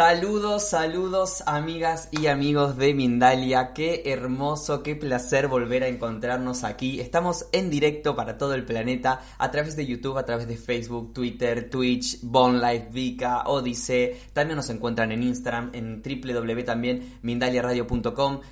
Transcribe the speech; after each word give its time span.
Saludos, 0.00 0.70
saludos 0.70 1.42
amigas 1.44 2.08
y 2.10 2.28
amigos 2.28 2.78
de 2.78 2.94
Mindalia, 2.94 3.74
qué 3.74 4.04
hermoso, 4.06 4.82
qué 4.82 4.96
placer 4.96 5.46
volver 5.46 5.82
a 5.82 5.88
encontrarnos 5.88 6.64
aquí. 6.64 7.00
Estamos 7.00 7.44
en 7.52 7.68
directo 7.68 8.16
para 8.16 8.38
todo 8.38 8.54
el 8.54 8.64
planeta 8.64 9.20
a 9.36 9.50
través 9.50 9.76
de 9.76 9.84
YouTube, 9.84 10.16
a 10.16 10.24
través 10.24 10.48
de 10.48 10.56
Facebook, 10.56 11.12
Twitter, 11.12 11.68
Twitch, 11.68 12.20
Bonlife, 12.22 12.88
Vika, 12.90 13.42
Odyssey. 13.42 14.12
También 14.32 14.56
nos 14.56 14.70
encuentran 14.70 15.12
en 15.12 15.22
Instagram, 15.22 15.68
en 15.74 16.00
www 16.02 16.64
también 16.64 17.20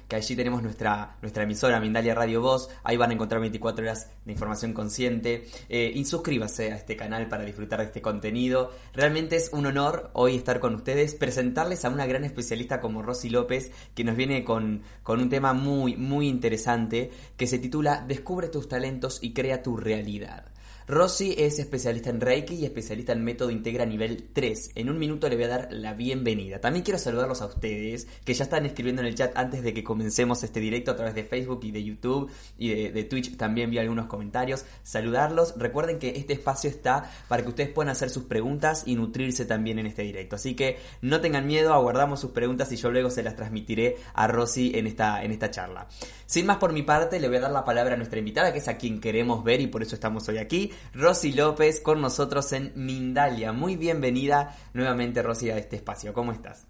que 0.07 0.17
allí 0.17 0.37
tenemos 0.37 0.63
nuestra, 0.63 1.17
nuestra 1.23 1.45
emisora 1.45 1.81
Mindalia 1.81 2.15
Radio 2.15 2.43
Voz. 2.43 2.69
Ahí 2.85 2.99
van 2.99 3.11
a 3.11 3.15
encontrar 3.15 3.41
24 3.41 3.85
horas 3.85 4.11
de 4.27 4.33
información 4.33 4.75
consciente. 4.75 5.47
Eh, 5.71 5.95
suscríbase 6.05 6.73
a 6.73 6.77
este 6.77 6.95
canal 6.95 7.27
para 7.29 7.45
disfrutar 7.45 7.81
de 7.81 7.87
este 7.87 8.03
contenido. 8.03 8.71
Realmente 8.93 9.37
es 9.37 9.49
un 9.55 9.65
honor 9.65 10.11
hoy 10.13 10.37
estar 10.37 10.61
con 10.61 10.75
ustedes 10.75 11.15
presentarles 11.39 11.85
a 11.85 11.91
una 11.91 12.05
gran 12.05 12.25
especialista 12.25 12.81
como 12.81 13.01
Rosy 13.01 13.31
López, 13.31 13.71
que 13.95 14.03
nos 14.03 14.17
viene 14.17 14.43
con, 14.43 14.83
con 15.05 15.21
un 15.21 15.29
tema 15.29 15.53
muy, 15.53 15.97
muy 15.97 16.27
interesante 16.27 17.13
que 17.37 17.47
se 17.47 17.61
titula 17.61 18.05
Descubre 18.09 18.49
tus 18.49 18.67
talentos 18.69 19.21
y 19.23 19.33
crea 19.33 19.63
tu 19.63 19.77
realidad. 19.77 20.47
Rosy 20.89 21.35
es 21.37 21.59
especialista 21.59 22.09
en 22.09 22.19
Reiki 22.19 22.55
y 22.55 22.65
especialista 22.65 23.13
en 23.13 23.23
método 23.23 23.51
Integra 23.51 23.85
nivel 23.85 24.31
3. 24.33 24.71
En 24.75 24.89
un 24.89 24.99
minuto 24.99 25.29
le 25.29 25.37
voy 25.37 25.45
a 25.45 25.49
dar 25.49 25.69
la 25.71 25.93
bienvenida. 25.93 26.63
También 26.63 26.83
quiero 26.83 26.99
saludarlos 26.99 27.43
a 27.43 27.47
ustedes 27.47 28.07
que 28.25 28.33
ya 28.33 28.45
están 28.45 28.65
escribiendo 28.65 29.03
en 29.03 29.09
el 29.09 29.15
chat 29.15 29.37
antes 29.37 29.63
de 29.63 29.75
que 29.75 29.85
comencemos 29.85 30.43
este 30.45 30.61
directo 30.61 30.91
a 30.91 30.97
través 30.97 31.15
de 31.15 31.25
Facebook 31.25 31.61
y 31.65 31.73
de 31.73 31.85
YouTube 31.85 32.31
y 32.57 32.71
de, 32.91 33.05
Twitch. 33.05 33.37
También 33.37 33.69
vi 33.69 33.77
algunos 33.77 34.07
comentarios. 34.07 34.65
Saludarlos. 34.83 35.59
Recuerden 35.59 35.99
que 35.99 36.17
este 36.17 36.33
espacio 36.33 36.71
está 36.71 37.11
para 37.29 37.43
que 37.43 37.51
ustedes 37.51 37.69
puedan 37.69 37.91
hacer 37.91 38.09
sus 38.09 38.23
preguntas 38.23 38.85
y 38.87 38.97
nutrirse 38.97 39.45
también 39.45 39.79
en 39.79 39.89
este 39.89 40.05
directo. 40.05 40.37
Así 40.37 40.55
que 40.55 40.79
no 41.03 41.21
tengan 41.21 41.47
miedo, 41.47 41.75
aguardamos 41.75 42.19
sus 42.19 42.31
preguntas 42.31 42.73
y 42.73 42.77
yo 42.77 42.91
luego 42.91 43.11
se 43.11 43.23
las 43.23 43.37
transmitiré 43.37 43.97
a 44.15 44.27
Rosy 44.27 44.73
en 44.75 44.87
esta, 44.87 45.23
en 45.23 45.33
esta 45.33 45.51
charla. 45.51 45.87
Sin 46.25 46.47
más 46.47 46.57
por 46.57 46.73
mi 46.73 46.83
parte, 46.83 47.21
le 47.21 47.29
voy 47.29 47.37
a 47.37 47.41
dar 47.41 47.51
la 47.51 47.65
palabra 47.65 47.93
a 47.93 47.97
nuestra 47.99 48.19
invitada, 48.19 48.55
que 48.55 48.59
es 48.61 48.69
a 48.69 48.79
quien 48.79 49.03
queremos 49.03 49.45
ver 49.45 49.61
y 49.61 49.67
por 49.67 49.83
eso 49.83 49.95
estamos 49.95 50.27
hoy 50.31 50.39
aquí. 50.39 50.73
Rosy 50.95 51.33
López 51.33 51.81
con 51.81 52.01
nosotros 52.01 52.53
en 52.53 52.73
Mindalia. 52.75 53.53
Muy 53.53 53.77
bienvenida 53.77 54.57
nuevamente, 54.75 55.23
Rosy, 55.23 55.51
a 55.51 55.59
este 55.59 55.77
espacio. 55.77 56.13
¿Cómo 56.13 56.33
estás? 56.33 56.67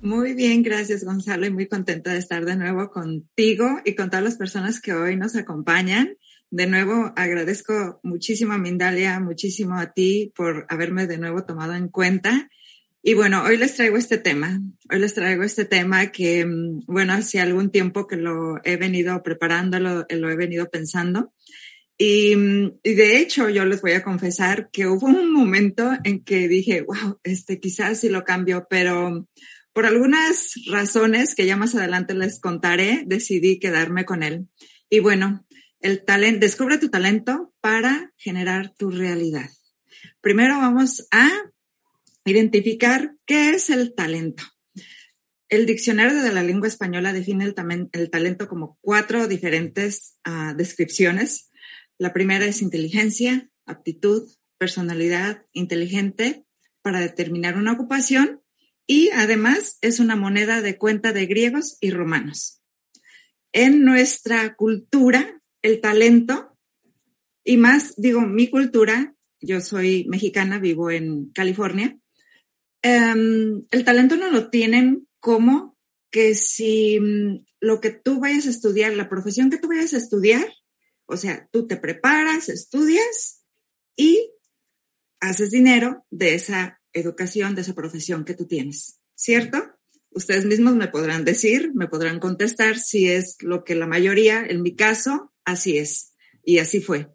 Muy 0.00 0.34
bien, 0.34 0.62
gracias 0.62 1.02
Gonzalo 1.02 1.44
y 1.46 1.50
muy 1.50 1.66
contenta 1.66 2.12
de 2.12 2.18
estar 2.18 2.44
de 2.44 2.54
nuevo 2.54 2.88
contigo 2.88 3.80
y 3.84 3.96
con 3.96 4.10
todas 4.10 4.22
las 4.22 4.36
personas 4.36 4.80
que 4.80 4.92
hoy 4.92 5.16
nos 5.16 5.34
acompañan. 5.34 6.16
De 6.50 6.68
nuevo 6.68 7.12
agradezco 7.16 7.98
muchísimo 8.04 8.52
a 8.52 8.58
Mindalia, 8.58 9.18
muchísimo 9.18 9.74
a 9.74 9.92
ti 9.92 10.32
por 10.36 10.66
haberme 10.68 11.08
de 11.08 11.18
nuevo 11.18 11.44
tomado 11.44 11.74
en 11.74 11.88
cuenta. 11.88 12.48
Y 13.02 13.14
bueno, 13.14 13.42
hoy 13.42 13.56
les 13.56 13.74
traigo 13.74 13.96
este 13.96 14.18
tema. 14.18 14.60
Hoy 14.90 14.98
les 15.00 15.14
traigo 15.14 15.42
este 15.42 15.64
tema 15.64 16.12
que, 16.12 16.46
mm, 16.46 16.84
bueno, 16.86 17.12
hace 17.14 17.40
algún 17.40 17.70
tiempo 17.70 18.06
que 18.06 18.16
lo 18.16 18.58
he 18.64 18.76
venido 18.76 19.22
preparando, 19.22 19.80
lo, 19.80 20.06
lo 20.08 20.30
he 20.30 20.36
venido 20.36 20.70
pensando. 20.70 21.32
Y, 22.00 22.32
y, 22.84 22.94
de 22.94 23.18
hecho, 23.18 23.48
yo 23.48 23.64
les 23.64 23.82
voy 23.82 23.92
a 23.92 24.04
confesar 24.04 24.70
que 24.70 24.86
hubo 24.86 25.06
un 25.08 25.32
momento 25.32 25.90
en 26.04 26.22
que 26.22 26.46
dije, 26.46 26.82
wow, 26.82 27.18
este 27.24 27.58
quizás 27.58 28.00
sí 28.00 28.08
lo 28.08 28.22
cambio, 28.22 28.68
pero 28.70 29.26
por 29.72 29.84
algunas 29.84 30.54
razones 30.70 31.34
que 31.34 31.46
ya 31.46 31.56
más 31.56 31.74
adelante 31.74 32.14
les 32.14 32.40
contaré, 32.40 33.02
decidí 33.06 33.58
quedarme 33.58 34.04
con 34.04 34.22
él. 34.22 34.48
Y 34.88 35.00
bueno, 35.00 35.44
el 35.80 36.04
talento, 36.04 36.40
descubre 36.40 36.78
tu 36.78 36.88
talento 36.88 37.52
para 37.60 38.12
generar 38.16 38.74
tu 38.76 38.90
realidad. 38.90 39.50
Primero 40.20 40.58
vamos 40.58 41.06
a 41.10 41.30
identificar 42.24 43.14
qué 43.26 43.50
es 43.50 43.70
el 43.70 43.94
talento. 43.94 44.42
El 45.48 45.64
diccionario 45.64 46.22
de 46.22 46.32
la 46.32 46.42
lengua 46.42 46.68
española 46.68 47.12
define 47.12 47.44
el, 47.44 47.54
el 47.92 48.10
talento 48.10 48.48
como 48.48 48.78
cuatro 48.80 49.28
diferentes 49.28 50.18
uh, 50.26 50.54
descripciones 50.54 51.47
la 51.98 52.12
primera 52.12 52.46
es 52.46 52.62
inteligencia, 52.62 53.50
aptitud, 53.66 54.30
personalidad 54.58 55.44
inteligente 55.52 56.44
para 56.82 57.00
determinar 57.00 57.56
una 57.56 57.72
ocupación 57.72 58.40
y 58.86 59.10
además 59.10 59.78
es 59.82 60.00
una 60.00 60.16
moneda 60.16 60.62
de 60.62 60.78
cuenta 60.78 61.12
de 61.12 61.26
griegos 61.26 61.76
y 61.80 61.90
romanos. 61.90 62.62
En 63.52 63.84
nuestra 63.84 64.54
cultura, 64.54 65.42
el 65.62 65.80
talento, 65.80 66.56
y 67.44 67.56
más 67.56 67.94
digo 67.96 68.22
mi 68.22 68.48
cultura, 68.48 69.14
yo 69.40 69.60
soy 69.60 70.06
mexicana, 70.08 70.58
vivo 70.58 70.90
en 70.90 71.30
California, 71.32 71.98
um, 72.84 73.64
el 73.70 73.84
talento 73.84 74.16
no 74.16 74.30
lo 74.30 74.50
tienen 74.50 75.06
como 75.20 75.76
que 76.10 76.34
si 76.34 76.98
mm, 76.98 77.44
lo 77.60 77.80
que 77.80 77.90
tú 77.90 78.20
vayas 78.20 78.46
a 78.46 78.50
estudiar, 78.50 78.94
la 78.94 79.08
profesión 79.08 79.50
que 79.50 79.58
tú 79.58 79.68
vayas 79.68 79.94
a 79.94 79.98
estudiar, 79.98 80.46
o 81.08 81.16
sea, 81.16 81.48
tú 81.50 81.66
te 81.66 81.76
preparas, 81.76 82.50
estudias 82.50 83.42
y 83.96 84.30
haces 85.20 85.50
dinero 85.50 86.06
de 86.10 86.34
esa 86.34 86.80
educación, 86.92 87.54
de 87.54 87.62
esa 87.62 87.74
profesión 87.74 88.24
que 88.26 88.34
tú 88.34 88.46
tienes, 88.46 89.00
¿cierto? 89.14 89.58
Ustedes 90.10 90.44
mismos 90.44 90.76
me 90.76 90.88
podrán 90.88 91.24
decir, 91.24 91.72
me 91.74 91.88
podrán 91.88 92.20
contestar 92.20 92.78
si 92.78 93.08
es 93.08 93.36
lo 93.40 93.64
que 93.64 93.74
la 93.74 93.86
mayoría, 93.86 94.44
en 94.46 94.62
mi 94.62 94.76
caso, 94.76 95.32
así 95.44 95.78
es. 95.78 96.12
Y 96.44 96.58
así 96.58 96.80
fue. 96.80 97.08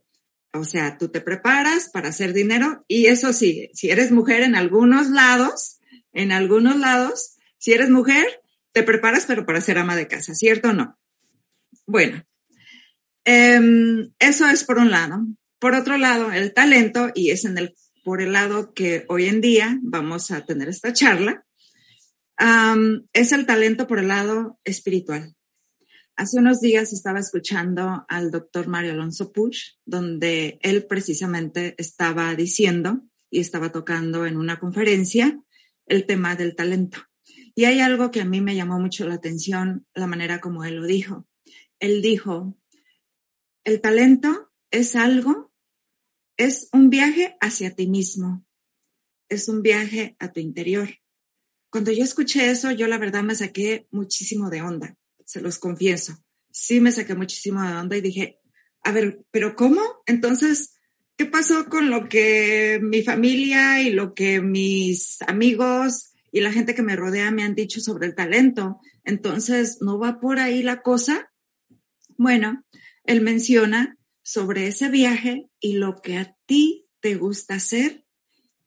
O 0.53 0.63
sea, 0.63 0.97
tú 0.97 1.09
te 1.09 1.21
preparas 1.21 1.89
para 1.89 2.09
hacer 2.09 2.33
dinero 2.33 2.85
y 2.87 3.07
eso 3.07 3.31
sí, 3.31 3.69
si 3.73 3.91
eres 3.91 4.11
mujer 4.11 4.41
en 4.41 4.55
algunos 4.55 5.09
lados, 5.09 5.79
en 6.13 6.31
algunos 6.31 6.77
lados, 6.77 7.37
si 7.57 7.73
eres 7.73 7.89
mujer, 7.89 8.25
te 8.71 8.81
preparas 8.81 9.25
pero 9.27 9.45
para 9.45 9.61
ser 9.61 9.77
ama 9.77 9.95
de 9.95 10.07
casa, 10.07 10.33
¿cierto 10.33 10.69
o 10.69 10.73
no? 10.73 10.99
Bueno, 11.85 12.23
Em, 13.25 14.11
eso 14.19 14.47
es 14.47 14.63
por 14.63 14.77
un 14.77 14.91
lado. 14.91 15.25
Por 15.59 15.75
otro 15.75 15.97
lado, 15.97 16.31
el 16.31 16.53
talento, 16.53 17.09
y 17.13 17.31
es 17.31 17.45
en 17.45 17.57
el, 17.57 17.75
por 18.03 18.21
el 18.21 18.33
lado 18.33 18.73
que 18.73 19.05
hoy 19.07 19.25
en 19.25 19.41
día 19.41 19.79
vamos 19.81 20.31
a 20.31 20.45
tener 20.45 20.67
esta 20.67 20.91
charla, 20.91 21.45
es 23.13 23.31
el 23.31 23.45
talento 23.45 23.87
por 23.87 23.99
el 23.99 24.09
lado 24.09 24.59
espiritual. 24.63 25.35
Hace 26.15 26.37
unos 26.37 26.59
días 26.59 26.93
estaba 26.93 27.19
escuchando 27.19 28.05
al 28.07 28.29
doctor 28.29 28.67
Mario 28.67 28.91
Alonso 28.91 29.31
Puch, 29.31 29.77
donde 29.85 30.59
él 30.61 30.85
precisamente 30.85 31.73
estaba 31.77 32.35
diciendo 32.35 33.01
y 33.31 33.39
estaba 33.39 33.71
tocando 33.71 34.25
en 34.25 34.37
una 34.37 34.59
conferencia 34.59 35.39
el 35.87 36.05
tema 36.05 36.35
del 36.35 36.55
talento. 36.55 36.99
Y 37.55 37.65
hay 37.65 37.79
algo 37.79 38.11
que 38.11 38.21
a 38.21 38.25
mí 38.25 38.41
me 38.41 38.55
llamó 38.55 38.79
mucho 38.79 39.07
la 39.07 39.15
atención, 39.15 39.87
la 39.93 40.07
manera 40.07 40.39
como 40.39 40.63
él 40.65 40.75
lo 40.75 40.85
dijo. 40.85 41.27
Él 41.79 42.01
dijo 42.01 42.57
el 43.63 43.81
talento 43.81 44.51
es 44.71 44.95
algo, 44.95 45.53
es 46.37 46.69
un 46.73 46.89
viaje 46.89 47.37
hacia 47.39 47.75
ti 47.75 47.87
mismo, 47.87 48.45
es 49.29 49.47
un 49.47 49.61
viaje 49.61 50.15
a 50.19 50.31
tu 50.31 50.39
interior. 50.39 50.89
Cuando 51.69 51.91
yo 51.91 52.03
escuché 52.03 52.51
eso, 52.51 52.71
yo 52.71 52.87
la 52.87 52.97
verdad 52.97 53.23
me 53.23 53.35
saqué 53.35 53.87
muchísimo 53.91 54.49
de 54.49 54.61
onda, 54.61 54.97
se 55.25 55.41
los 55.41 55.59
confieso. 55.59 56.17
Sí 56.51 56.79
me 56.79 56.91
saqué 56.91 57.15
muchísimo 57.15 57.63
de 57.63 57.73
onda 57.73 57.97
y 57.97 58.01
dije, 58.01 58.39
a 58.83 58.91
ver, 58.91 59.21
pero 59.31 59.55
¿cómo? 59.55 59.81
Entonces, 60.05 60.75
¿qué 61.15 61.25
pasó 61.25 61.65
con 61.69 61.89
lo 61.89 62.09
que 62.09 62.79
mi 62.81 63.01
familia 63.01 63.81
y 63.81 63.91
lo 63.91 64.13
que 64.13 64.41
mis 64.41 65.21
amigos 65.23 66.11
y 66.31 66.41
la 66.41 66.51
gente 66.51 66.75
que 66.75 66.83
me 66.83 66.95
rodea 66.95 67.31
me 67.31 67.43
han 67.43 67.55
dicho 67.55 67.79
sobre 67.79 68.07
el 68.07 68.15
talento? 68.15 68.79
Entonces, 69.03 69.77
¿no 69.81 69.97
va 69.97 70.19
por 70.19 70.39
ahí 70.39 70.61
la 70.61 70.81
cosa? 70.81 71.31
Bueno, 72.17 72.63
él 73.03 73.21
menciona 73.21 73.97
sobre 74.21 74.67
ese 74.67 74.89
viaje 74.89 75.49
y 75.59 75.73
lo 75.73 76.01
que 76.01 76.17
a 76.17 76.37
ti 76.45 76.87
te 76.99 77.15
gusta 77.15 77.55
hacer 77.55 78.05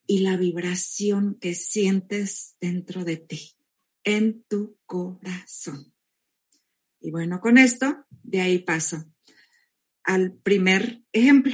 y 0.05 0.19
la 0.19 0.37
vibración 0.37 1.37
que 1.39 1.53
sientes 1.53 2.55
dentro 2.61 3.03
de 3.03 3.17
ti, 3.17 3.57
en 4.03 4.43
tu 4.43 4.79
corazón. 4.85 5.93
Y 6.99 7.11
bueno, 7.11 7.39
con 7.41 7.57
esto, 7.57 8.05
de 8.09 8.41
ahí 8.41 8.59
paso 8.59 9.05
al 10.07 10.33
primer 10.33 11.03
ejemplo. 11.11 11.53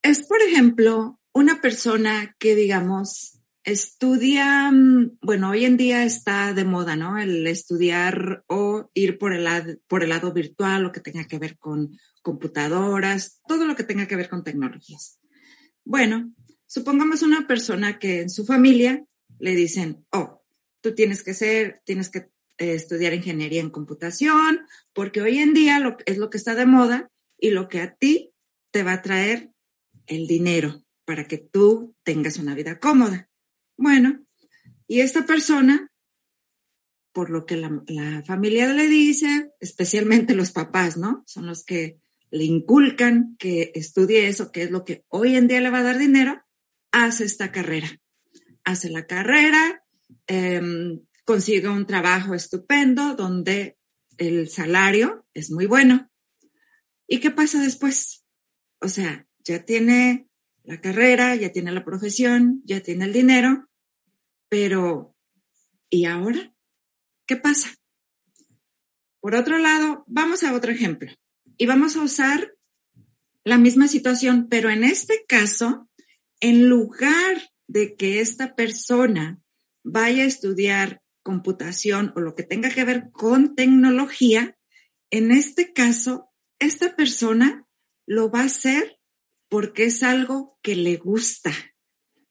Es, 0.00 0.26
por 0.26 0.40
ejemplo, 0.40 1.20
una 1.34 1.60
persona 1.60 2.36
que, 2.38 2.54
digamos, 2.54 3.41
Estudia, 3.64 4.72
bueno, 5.20 5.50
hoy 5.50 5.64
en 5.64 5.76
día 5.76 6.04
está 6.04 6.52
de 6.52 6.64
moda, 6.64 6.96
¿no? 6.96 7.16
El 7.16 7.46
estudiar 7.46 8.42
o 8.48 8.90
ir 8.92 9.18
por 9.18 9.32
el, 9.32 9.44
lado, 9.44 9.74
por 9.86 10.02
el 10.02 10.08
lado 10.08 10.32
virtual, 10.32 10.82
lo 10.82 10.90
que 10.90 11.00
tenga 11.00 11.28
que 11.28 11.38
ver 11.38 11.58
con 11.58 11.96
computadoras, 12.22 13.40
todo 13.46 13.64
lo 13.66 13.76
que 13.76 13.84
tenga 13.84 14.08
que 14.08 14.16
ver 14.16 14.28
con 14.28 14.42
tecnologías. 14.42 15.20
Bueno, 15.84 16.32
supongamos 16.66 17.22
una 17.22 17.46
persona 17.46 18.00
que 18.00 18.22
en 18.22 18.30
su 18.30 18.44
familia 18.44 19.04
le 19.38 19.54
dicen, 19.54 20.04
oh, 20.10 20.42
tú 20.80 20.96
tienes 20.96 21.22
que 21.22 21.32
ser, 21.32 21.82
tienes 21.84 22.08
que 22.10 22.30
eh, 22.58 22.74
estudiar 22.74 23.14
ingeniería 23.14 23.60
en 23.60 23.70
computación, 23.70 24.66
porque 24.92 25.22
hoy 25.22 25.38
en 25.38 25.54
día 25.54 25.78
lo, 25.78 25.96
es 26.06 26.18
lo 26.18 26.30
que 26.30 26.38
está 26.38 26.56
de 26.56 26.66
moda 26.66 27.12
y 27.38 27.50
lo 27.50 27.68
que 27.68 27.80
a 27.80 27.94
ti 27.94 28.32
te 28.72 28.82
va 28.82 28.94
a 28.94 29.02
traer 29.02 29.52
el 30.06 30.26
dinero 30.26 30.84
para 31.04 31.28
que 31.28 31.38
tú 31.38 31.94
tengas 32.02 32.38
una 32.38 32.56
vida 32.56 32.80
cómoda. 32.80 33.28
Bueno, 33.82 34.24
Y 34.86 35.00
esta 35.00 35.26
persona, 35.26 35.90
por 37.12 37.30
lo 37.30 37.46
que 37.46 37.56
la, 37.56 38.22
familia 38.24 38.72
le 38.72 38.86
dice, 38.86 39.50
especialmente 39.58 40.36
los 40.36 40.52
papás, 40.52 40.96
¿no? 40.96 41.24
Son 41.26 41.46
los 41.46 41.64
que 41.64 41.98
le 42.30 42.44
inculcan 42.44 43.34
que 43.40 43.72
estudie 43.74 44.28
eso, 44.28 44.52
que 44.52 44.62
es 44.62 44.70
lo 44.70 44.84
que 44.84 45.04
hoy 45.08 45.34
en 45.34 45.48
día 45.48 45.60
le 45.60 45.70
va 45.70 45.78
a 45.78 45.82
dar 45.82 45.98
dinero, 45.98 46.40
hace 46.92 47.24
esta 47.24 47.50
carrera. 47.50 47.88
Hace 48.62 48.88
la 48.88 49.06
carrera, 49.06 49.82
eh, 50.28 50.60
consigue 51.24 51.68
un 51.68 51.86
trabajo 51.86 52.34
estupendo 52.34 53.16
donde 53.16 53.78
el 54.16 54.48
salario 54.48 55.26
es 55.34 55.50
muy 55.50 55.66
bueno. 55.66 56.08
¿Y 57.08 57.18
qué 57.18 57.32
pasa 57.32 57.60
después? 57.60 58.24
O 58.78 58.86
sea, 58.86 59.26
ya 59.42 59.64
tiene 59.64 60.28
la 60.62 60.80
carrera, 60.80 61.34
ya 61.34 61.50
tiene 61.50 61.72
la 61.72 61.84
profesión, 61.84 62.62
ya 62.64 62.80
tiene 62.80 63.06
el 63.06 63.12
dinero, 63.12 63.68
pero 64.52 65.16
¿y 65.88 66.04
ahora? 66.04 66.54
¿Qué 67.26 67.36
pasa? 67.36 67.74
Por 69.18 69.34
otro 69.34 69.56
lado, 69.56 70.04
vamos 70.06 70.42
a 70.42 70.52
otro 70.52 70.70
ejemplo 70.70 71.10
y 71.56 71.64
vamos 71.64 71.96
a 71.96 72.02
usar 72.02 72.54
la 73.44 73.56
misma 73.56 73.88
situación, 73.88 74.48
pero 74.50 74.68
en 74.68 74.84
este 74.84 75.24
caso, 75.26 75.88
en 76.40 76.68
lugar 76.68 77.50
de 77.66 77.96
que 77.96 78.20
esta 78.20 78.54
persona 78.54 79.40
vaya 79.82 80.24
a 80.24 80.26
estudiar 80.26 81.00
computación 81.22 82.12
o 82.14 82.20
lo 82.20 82.34
que 82.34 82.42
tenga 82.42 82.68
que 82.68 82.84
ver 82.84 83.10
con 83.10 83.54
tecnología, 83.54 84.58
en 85.08 85.30
este 85.30 85.72
caso, 85.72 86.28
esta 86.58 86.94
persona 86.94 87.66
lo 88.04 88.30
va 88.30 88.40
a 88.40 88.52
hacer 88.52 88.98
porque 89.48 89.84
es 89.84 90.02
algo 90.02 90.58
que 90.60 90.76
le 90.76 90.98
gusta, 90.98 91.54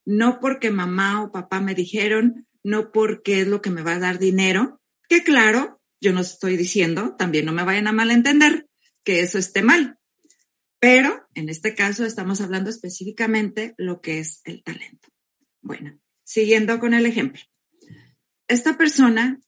no 0.04 0.40
porque 0.40 0.70
mamá 0.70 1.22
o 1.22 1.32
papá 1.32 1.60
me 1.60 1.74
dijeron, 1.74 2.46
no 2.62 2.92
porque 2.92 3.40
es 3.40 3.48
lo 3.48 3.60
que 3.62 3.70
me 3.70 3.82
va 3.82 3.94
a 3.94 4.00
dar 4.00 4.18
dinero, 4.18 4.80
que 5.08 5.22
claro, 5.22 5.80
yo 6.00 6.12
no 6.12 6.20
estoy 6.20 6.56
diciendo, 6.56 7.14
también 7.16 7.44
no 7.44 7.52
me 7.52 7.64
vayan 7.64 7.86
a 7.86 7.92
malentender 7.92 8.66
que 9.04 9.20
eso 9.20 9.38
esté 9.38 9.62
mal, 9.62 9.98
pero 10.78 11.26
en 11.34 11.48
este 11.48 11.74
caso 11.74 12.04
estamos 12.04 12.40
hablando 12.40 12.70
específicamente 12.70 13.74
lo 13.76 14.00
que 14.00 14.18
es 14.18 14.40
el 14.44 14.62
talento. 14.62 15.08
Bueno, 15.60 15.98
siguiendo 16.24 16.78
con 16.80 16.94
el 16.94 17.06
ejemplo 17.06 17.42
esta 18.52 18.76
persona 18.76 19.40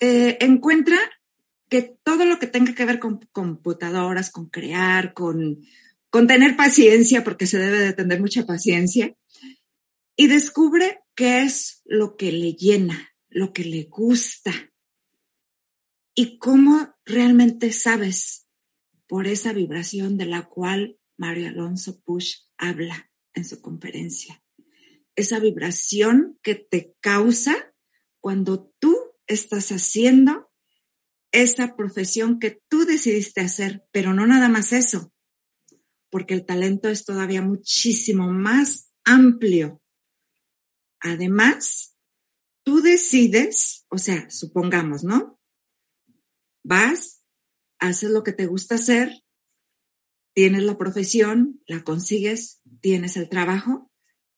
eh, 0.00 0.38
encuentra 0.40 0.98
que 1.68 1.96
todo 2.02 2.24
lo 2.24 2.38
que 2.38 2.46
tenga 2.46 2.74
que 2.74 2.84
ver 2.84 2.98
con 2.98 3.18
computadoras, 3.32 4.30
con 4.30 4.46
crear, 4.48 5.12
con, 5.12 5.60
con 6.10 6.26
tener 6.26 6.56
paciencia, 6.56 7.24
porque 7.24 7.46
se 7.46 7.58
debe 7.58 7.78
de 7.78 7.92
tener 7.92 8.20
mucha 8.20 8.46
paciencia, 8.46 9.14
y 10.16 10.28
descubre 10.28 11.00
qué 11.14 11.42
es 11.42 11.82
lo 11.84 12.16
que 12.16 12.32
le 12.32 12.54
llena, 12.54 13.14
lo 13.28 13.52
que 13.52 13.64
le 13.64 13.84
gusta, 13.84 14.52
y 16.14 16.38
cómo 16.38 16.94
realmente 17.04 17.72
sabes 17.72 18.48
por 19.06 19.26
esa 19.26 19.52
vibración 19.52 20.16
de 20.16 20.26
la 20.26 20.48
cual 20.48 20.98
Mario 21.18 21.48
Alonso 21.48 22.00
Push 22.00 22.46
habla 22.56 23.10
en 23.34 23.44
su 23.44 23.60
conferencia. 23.60 24.42
Esa 25.14 25.38
vibración 25.38 26.38
que 26.42 26.54
te 26.54 26.94
causa 27.00 27.74
cuando 28.20 28.72
tú 28.78 28.96
estás 29.26 29.70
haciendo 29.70 30.50
esa 31.32 31.76
profesión 31.76 32.38
que 32.38 32.62
tú 32.68 32.86
decidiste 32.86 33.42
hacer, 33.42 33.84
pero 33.92 34.14
no 34.14 34.26
nada 34.26 34.48
más 34.48 34.72
eso, 34.72 35.12
porque 36.16 36.32
el 36.32 36.46
talento 36.46 36.88
es 36.88 37.04
todavía 37.04 37.42
muchísimo 37.42 38.32
más 38.32 38.90
amplio. 39.04 39.82
Además, 40.98 41.98
tú 42.64 42.80
decides, 42.80 43.84
o 43.90 43.98
sea, 43.98 44.30
supongamos, 44.30 45.04
¿no? 45.04 45.38
Vas, 46.64 47.22
haces 47.78 48.08
lo 48.08 48.22
que 48.22 48.32
te 48.32 48.46
gusta 48.46 48.76
hacer, 48.76 49.24
tienes 50.32 50.62
la 50.62 50.78
profesión, 50.78 51.62
la 51.66 51.84
consigues, 51.84 52.62
tienes 52.80 53.18
el 53.18 53.28
trabajo, 53.28 53.92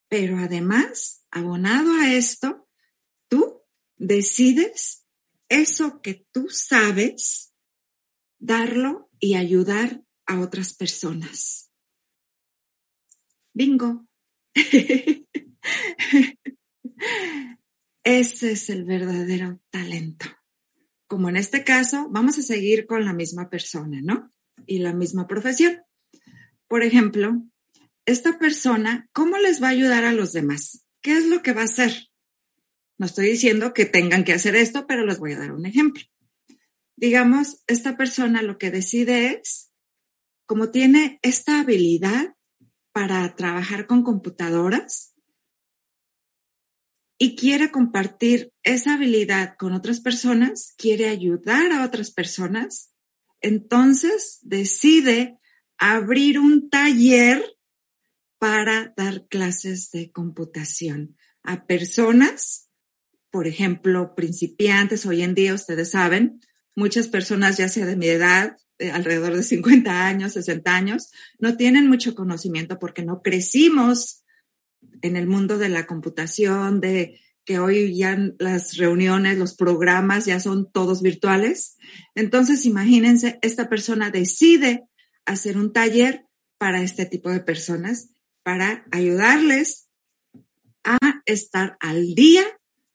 pero 0.09 0.37
además, 0.37 1.25
abonado 1.31 1.93
a 1.93 2.13
esto, 2.13 2.67
tú 3.29 3.63
decides 3.95 5.07
eso 5.47 6.01
que 6.01 6.27
tú 6.33 6.47
sabes, 6.49 7.53
darlo 8.37 9.09
y 9.17 9.35
ayudar 9.35 10.03
a 10.25 10.41
otras 10.41 10.73
personas. 10.73 11.68
Bingo. 13.59 14.07
Ese 18.05 18.51
es 18.53 18.69
el 18.69 18.85
verdadero 18.85 19.59
talento. 19.69 20.27
Como 21.07 21.27
en 21.27 21.35
este 21.35 21.65
caso, 21.65 22.07
vamos 22.09 22.37
a 22.37 22.41
seguir 22.41 22.85
con 22.85 23.03
la 23.03 23.11
misma 23.11 23.49
persona, 23.49 23.99
¿no? 24.01 24.31
Y 24.65 24.79
la 24.79 24.93
misma 24.93 25.27
profesión. 25.27 25.81
Por 26.69 26.83
ejemplo, 26.83 27.43
esta 28.05 28.39
persona, 28.39 29.09
¿cómo 29.11 29.37
les 29.37 29.61
va 29.61 29.67
a 29.67 29.71
ayudar 29.71 30.05
a 30.05 30.13
los 30.13 30.31
demás? 30.31 30.85
¿Qué 31.01 31.17
es 31.17 31.25
lo 31.25 31.43
que 31.43 31.51
va 31.51 31.63
a 31.63 31.65
hacer? 31.65 32.07
No 32.97 33.07
estoy 33.07 33.25
diciendo 33.25 33.73
que 33.73 33.85
tengan 33.85 34.23
que 34.23 34.31
hacer 34.31 34.55
esto, 34.55 34.87
pero 34.87 35.05
les 35.05 35.19
voy 35.19 35.33
a 35.33 35.39
dar 35.39 35.51
un 35.51 35.65
ejemplo. 35.65 36.03
Digamos, 36.95 37.61
esta 37.67 37.97
persona 37.97 38.41
lo 38.41 38.57
que 38.57 38.71
decide 38.71 39.41
es, 39.41 39.73
como 40.45 40.71
tiene 40.71 41.19
esta 41.23 41.59
habilidad 41.59 42.37
para 42.91 43.35
trabajar 43.35 43.87
con 43.87 44.03
computadoras 44.03 45.13
y 47.17 47.35
quiere 47.35 47.69
compartir 47.69 48.53
esa 48.63 48.93
habilidad 48.93 49.55
con 49.57 49.73
otras 49.73 49.99
personas, 49.99 50.73
quiere 50.77 51.09
ayudar 51.09 51.71
a 51.71 51.85
otras 51.85 52.11
personas, 52.11 52.93
entonces 53.41 54.39
decide 54.41 55.37
abrir 55.77 56.39
un 56.39 56.69
taller 56.69 57.43
para 58.37 58.93
dar 58.95 59.27
clases 59.27 59.91
de 59.91 60.11
computación 60.11 61.17
a 61.43 61.65
personas, 61.65 62.69
por 63.31 63.47
ejemplo, 63.47 64.15
principiantes. 64.15 65.05
Hoy 65.05 65.21
en 65.21 65.35
día, 65.35 65.53
ustedes 65.53 65.91
saben, 65.91 66.39
muchas 66.79 67.07
personas, 67.07 67.57
ya 67.57 67.69
sea 67.69 67.85
de 67.85 67.95
mi 67.95 68.07
edad, 68.07 68.57
alrededor 68.93 69.35
de 69.35 69.43
50 69.43 70.07
años, 70.07 70.33
60 70.33 70.73
años, 70.73 71.11
no 71.37 71.57
tienen 71.57 71.87
mucho 71.87 72.15
conocimiento 72.15 72.79
porque 72.79 73.03
no 73.03 73.21
crecimos 73.21 74.23
en 75.01 75.17
el 75.17 75.27
mundo 75.27 75.57
de 75.57 75.69
la 75.69 75.85
computación, 75.85 76.79
de 76.79 77.19
que 77.45 77.59
hoy 77.59 77.95
ya 77.95 78.17
las 78.37 78.77
reuniones, 78.77 79.37
los 79.37 79.55
programas 79.55 80.25
ya 80.25 80.39
son 80.39 80.71
todos 80.71 81.01
virtuales. 81.01 81.77
Entonces, 82.15 82.65
imagínense, 82.65 83.39
esta 83.41 83.69
persona 83.69 84.11
decide 84.11 84.85
hacer 85.25 85.57
un 85.57 85.73
taller 85.73 86.25
para 86.57 86.81
este 86.81 87.05
tipo 87.05 87.29
de 87.29 87.39
personas 87.39 88.09
para 88.43 88.85
ayudarles 88.91 89.89
a 90.83 90.97
estar 91.25 91.77
al 91.79 92.15
día 92.15 92.43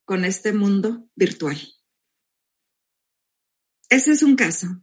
con 0.05 0.25
este 0.25 0.53
mundo 0.53 1.09
virtual. 1.15 1.59
Ese 3.95 4.11
es 4.11 4.25
un 4.25 4.35
caso. 4.35 4.83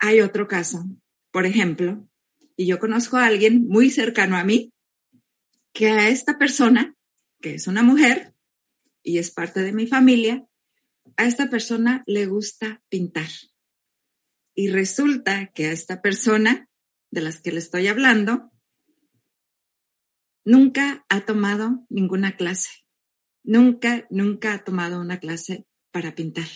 Hay 0.00 0.20
otro 0.20 0.48
caso, 0.48 0.84
por 1.30 1.46
ejemplo, 1.46 2.08
y 2.56 2.66
yo 2.66 2.80
conozco 2.80 3.16
a 3.16 3.26
alguien 3.26 3.68
muy 3.68 3.92
cercano 3.92 4.36
a 4.36 4.42
mí, 4.42 4.72
que 5.72 5.90
a 5.90 6.08
esta 6.08 6.36
persona, 6.36 6.96
que 7.40 7.54
es 7.54 7.68
una 7.68 7.84
mujer 7.84 8.34
y 9.04 9.18
es 9.18 9.30
parte 9.30 9.62
de 9.62 9.72
mi 9.72 9.86
familia, 9.86 10.44
a 11.16 11.26
esta 11.26 11.48
persona 11.48 12.02
le 12.08 12.26
gusta 12.26 12.82
pintar. 12.88 13.28
Y 14.52 14.68
resulta 14.68 15.52
que 15.54 15.66
a 15.66 15.72
esta 15.72 16.02
persona 16.02 16.68
de 17.12 17.20
las 17.20 17.40
que 17.40 17.52
le 17.52 17.60
estoy 17.60 17.86
hablando, 17.86 18.50
nunca 20.44 21.06
ha 21.08 21.20
tomado 21.20 21.86
ninguna 21.88 22.34
clase. 22.34 22.84
Nunca, 23.44 24.08
nunca 24.10 24.54
ha 24.54 24.64
tomado 24.64 25.00
una 25.00 25.20
clase 25.20 25.68
para 25.92 26.16
pintar. 26.16 26.48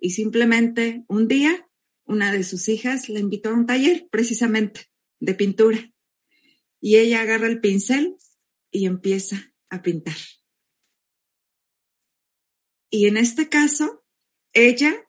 Y 0.00 0.10
simplemente 0.10 1.04
un 1.08 1.28
día, 1.28 1.68
una 2.04 2.32
de 2.32 2.42
sus 2.42 2.68
hijas 2.68 3.08
le 3.08 3.20
invitó 3.20 3.50
a 3.50 3.54
un 3.54 3.66
taller 3.66 4.08
precisamente 4.10 4.86
de 5.20 5.34
pintura. 5.34 5.92
Y 6.80 6.96
ella 6.96 7.20
agarra 7.20 7.46
el 7.46 7.60
pincel 7.60 8.16
y 8.70 8.86
empieza 8.86 9.54
a 9.68 9.82
pintar. 9.82 10.16
Y 12.90 13.06
en 13.06 13.18
este 13.18 13.48
caso, 13.48 14.04
ella 14.52 15.08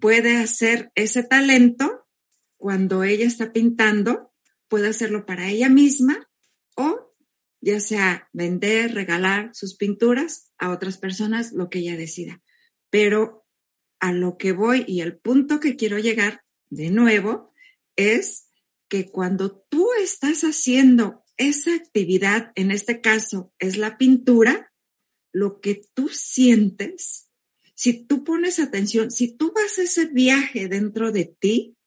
puede 0.00 0.36
hacer 0.36 0.90
ese 0.94 1.22
talento 1.22 2.08
cuando 2.56 3.04
ella 3.04 3.26
está 3.26 3.52
pintando, 3.52 4.32
puede 4.68 4.88
hacerlo 4.88 5.26
para 5.26 5.50
ella 5.50 5.68
misma 5.68 6.30
o 6.76 7.14
ya 7.60 7.80
sea 7.80 8.28
vender, 8.32 8.94
regalar 8.94 9.50
sus 9.54 9.76
pinturas 9.76 10.52
a 10.58 10.70
otras 10.70 10.98
personas, 10.98 11.52
lo 11.52 11.70
que 11.70 11.78
ella 11.80 11.96
decida. 11.96 12.42
Pero 12.90 13.43
a 14.04 14.12
lo 14.12 14.36
que 14.36 14.52
voy 14.52 14.84
y 14.86 15.00
el 15.00 15.16
punto 15.16 15.60
que 15.60 15.76
quiero 15.76 15.98
llegar 15.98 16.44
de 16.68 16.90
nuevo 16.90 17.54
es 17.96 18.50
que 18.86 19.10
cuando 19.10 19.64
tú 19.70 19.88
estás 19.98 20.42
haciendo 20.42 21.24
esa 21.38 21.74
actividad, 21.74 22.52
en 22.54 22.70
este 22.70 23.00
caso 23.00 23.54
es 23.58 23.78
la 23.78 23.96
pintura, 23.96 24.70
lo 25.32 25.58
que 25.62 25.86
tú 25.94 26.10
sientes, 26.10 27.30
si 27.74 28.04
tú 28.04 28.24
pones 28.24 28.60
atención, 28.60 29.10
si 29.10 29.34
tú 29.34 29.54
vas 29.54 29.78
a 29.78 29.84
ese 29.84 30.04
viaje 30.04 30.68
dentro 30.68 31.10
de 31.10 31.24
ti 31.24 31.78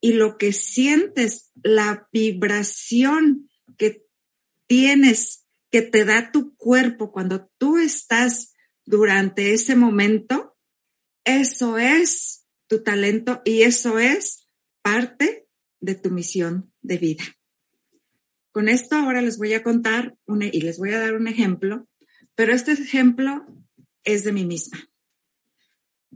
y 0.00 0.14
lo 0.14 0.38
que 0.38 0.52
sientes, 0.52 1.52
la 1.62 2.08
vibración 2.12 3.48
que 3.78 4.04
tienes, 4.66 5.46
que 5.70 5.82
te 5.82 6.04
da 6.04 6.32
tu 6.32 6.56
cuerpo 6.56 7.12
cuando 7.12 7.48
tú 7.58 7.78
estás 7.78 8.54
durante 8.84 9.54
ese 9.54 9.76
momento, 9.76 10.49
eso 11.24 11.78
es 11.78 12.46
tu 12.66 12.82
talento 12.82 13.42
y 13.44 13.62
eso 13.62 13.98
es 13.98 14.48
parte 14.82 15.48
de 15.80 15.94
tu 15.94 16.10
misión 16.10 16.72
de 16.82 16.98
vida. 16.98 17.24
Con 18.52 18.68
esto 18.68 18.96
ahora 18.96 19.22
les 19.22 19.38
voy 19.38 19.52
a 19.54 19.62
contar 19.62 20.16
y 20.26 20.60
les 20.60 20.78
voy 20.78 20.92
a 20.92 21.00
dar 21.00 21.14
un 21.14 21.28
ejemplo, 21.28 21.88
pero 22.34 22.52
este 22.52 22.72
ejemplo 22.72 23.46
es 24.04 24.24
de 24.24 24.32
mí 24.32 24.44
misma. 24.44 24.88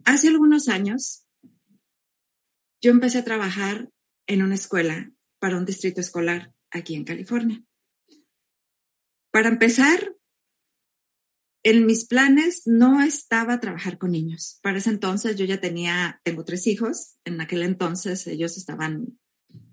Hace 0.04 0.28
algunos 0.28 0.68
años, 0.68 1.26
yo 2.80 2.90
empecé 2.90 3.18
a 3.18 3.24
trabajar 3.24 3.90
en 4.26 4.42
una 4.42 4.54
escuela 4.54 5.12
para 5.38 5.56
un 5.56 5.64
distrito 5.64 6.00
escolar 6.00 6.54
aquí 6.70 6.94
en 6.94 7.04
California. 7.04 7.62
Para 9.30 9.48
empezar, 9.48 10.14
en 11.64 11.86
mis 11.86 12.04
planes 12.04 12.62
no 12.66 13.02
estaba 13.02 13.58
trabajar 13.58 13.96
con 13.96 14.12
niños. 14.12 14.60
Para 14.62 14.78
ese 14.78 14.90
entonces 14.90 15.36
yo 15.36 15.46
ya 15.46 15.60
tenía, 15.60 16.20
tengo 16.22 16.44
tres 16.44 16.66
hijos. 16.66 17.16
En 17.24 17.40
aquel 17.40 17.62
entonces 17.62 18.26
ellos 18.26 18.58
estaban, 18.58 19.18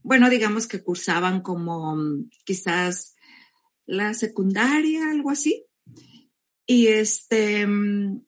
bueno, 0.01 0.29
digamos 0.29 0.67
que 0.67 0.81
cursaban 0.81 1.41
como 1.41 1.95
mm, 1.98 2.29
quizás 2.45 3.15
la 3.86 4.13
secundaria, 4.13 5.12
algo 5.12 5.31
así. 5.31 5.65
Y 6.65 6.88
este, 6.88 7.67
mm, 7.67 8.21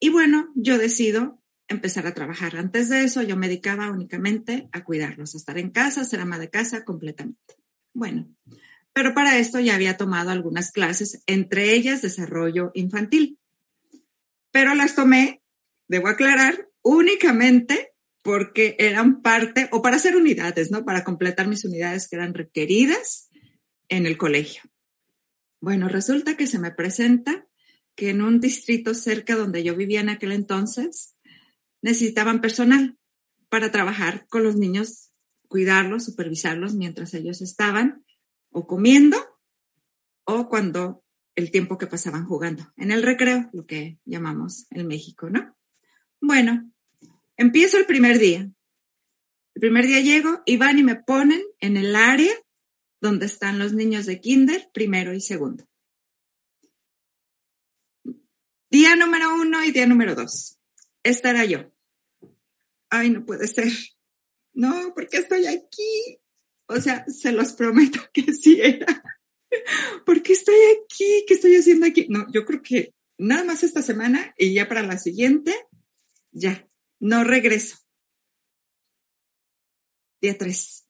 y 0.00 0.08
bueno, 0.08 0.50
yo 0.54 0.78
decido 0.78 1.42
empezar 1.68 2.06
a 2.06 2.14
trabajar. 2.14 2.56
Antes 2.56 2.88
de 2.88 3.04
eso 3.04 3.20
yo 3.20 3.36
me 3.36 3.48
dedicaba 3.48 3.90
únicamente 3.90 4.70
a 4.72 4.82
cuidarlos, 4.82 5.34
a 5.34 5.38
estar 5.38 5.58
en 5.58 5.70
casa, 5.70 6.04
ser 6.04 6.20
ama 6.20 6.38
de 6.38 6.48
casa 6.48 6.86
completamente. 6.86 7.54
Bueno, 7.92 8.34
pero 8.92 9.14
para 9.14 9.38
esto 9.38 9.60
ya 9.60 9.74
había 9.74 9.96
tomado 9.96 10.30
algunas 10.30 10.70
clases, 10.70 11.22
entre 11.26 11.74
ellas 11.74 12.02
desarrollo 12.02 12.70
infantil. 12.74 13.38
Pero 14.50 14.74
las 14.74 14.94
tomé, 14.94 15.42
debo 15.88 16.08
aclarar, 16.08 16.68
únicamente 16.82 17.92
porque 18.22 18.76
eran 18.78 19.22
parte, 19.22 19.68
o 19.72 19.82
para 19.82 19.96
hacer 19.96 20.16
unidades, 20.16 20.70
¿no? 20.70 20.84
Para 20.84 21.04
completar 21.04 21.48
mis 21.48 21.64
unidades 21.64 22.08
que 22.08 22.16
eran 22.16 22.34
requeridas 22.34 23.30
en 23.88 24.06
el 24.06 24.16
colegio. 24.16 24.62
Bueno, 25.60 25.88
resulta 25.88 26.36
que 26.36 26.46
se 26.46 26.58
me 26.58 26.70
presenta 26.70 27.46
que 27.94 28.10
en 28.10 28.22
un 28.22 28.40
distrito 28.40 28.94
cerca 28.94 29.36
donde 29.36 29.64
yo 29.64 29.76
vivía 29.76 30.00
en 30.00 30.08
aquel 30.08 30.32
entonces, 30.32 31.14
necesitaban 31.82 32.40
personal 32.40 32.96
para 33.48 33.70
trabajar 33.70 34.26
con 34.28 34.44
los 34.44 34.56
niños, 34.56 35.12
cuidarlos, 35.48 36.04
supervisarlos 36.04 36.74
mientras 36.74 37.12
ellos 37.14 37.42
estaban 37.42 38.04
o 38.52 38.66
comiendo 38.66 39.18
o 40.24 40.48
cuando 40.48 41.04
el 41.34 41.50
tiempo 41.50 41.78
que 41.78 41.86
pasaban 41.86 42.26
jugando, 42.26 42.72
en 42.76 42.90
el 42.90 43.02
recreo, 43.02 43.48
lo 43.52 43.66
que 43.66 43.98
llamamos 44.04 44.66
en 44.70 44.86
México, 44.86 45.30
¿no? 45.30 45.56
Bueno, 46.20 46.70
empiezo 47.36 47.78
el 47.78 47.86
primer 47.86 48.18
día. 48.18 48.40
El 49.54 49.60
primer 49.60 49.86
día 49.86 50.00
llego 50.00 50.42
y 50.46 50.56
van 50.56 50.78
y 50.78 50.82
me 50.82 50.96
ponen 50.96 51.42
en 51.60 51.76
el 51.76 51.96
área 51.96 52.32
donde 53.00 53.26
están 53.26 53.58
los 53.58 53.72
niños 53.72 54.06
de 54.06 54.20
kinder, 54.20 54.70
primero 54.72 55.12
y 55.14 55.20
segundo. 55.20 55.66
Día 58.70 58.96
número 58.96 59.34
uno 59.34 59.64
y 59.64 59.72
día 59.72 59.86
número 59.86 60.14
dos. 60.14 60.58
Esta 61.02 61.30
era 61.30 61.44
yo. 61.44 61.70
Ay, 62.88 63.10
no 63.10 63.24
puede 63.24 63.46
ser. 63.48 63.72
No, 64.54 64.92
porque 64.94 65.16
estoy 65.16 65.46
aquí. 65.46 66.21
O 66.72 66.80
sea, 66.80 67.04
se 67.06 67.32
los 67.32 67.52
prometo 67.52 68.00
que 68.12 68.32
sí 68.32 68.60
era. 68.60 69.02
¿Por 70.06 70.22
qué 70.22 70.32
estoy 70.32 70.54
aquí? 70.54 71.24
¿Qué 71.26 71.34
estoy 71.34 71.56
haciendo 71.56 71.86
aquí? 71.86 72.06
No, 72.08 72.26
yo 72.32 72.44
creo 72.44 72.62
que 72.62 72.94
nada 73.18 73.44
más 73.44 73.62
esta 73.62 73.82
semana 73.82 74.34
y 74.38 74.54
ya 74.54 74.68
para 74.68 74.82
la 74.82 74.98
siguiente, 74.98 75.54
ya, 76.30 76.68
no 77.00 77.24
regreso. 77.24 77.78
Día 80.20 80.38
tres. 80.38 80.88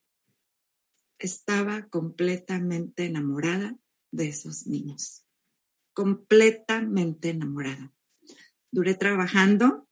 Estaba 1.18 1.88
completamente 1.88 3.06
enamorada 3.06 3.76
de 4.10 4.28
esos 4.28 4.66
niños. 4.66 5.24
Completamente 5.94 7.30
enamorada. 7.30 7.92
Duré 8.70 8.94
trabajando 8.94 9.88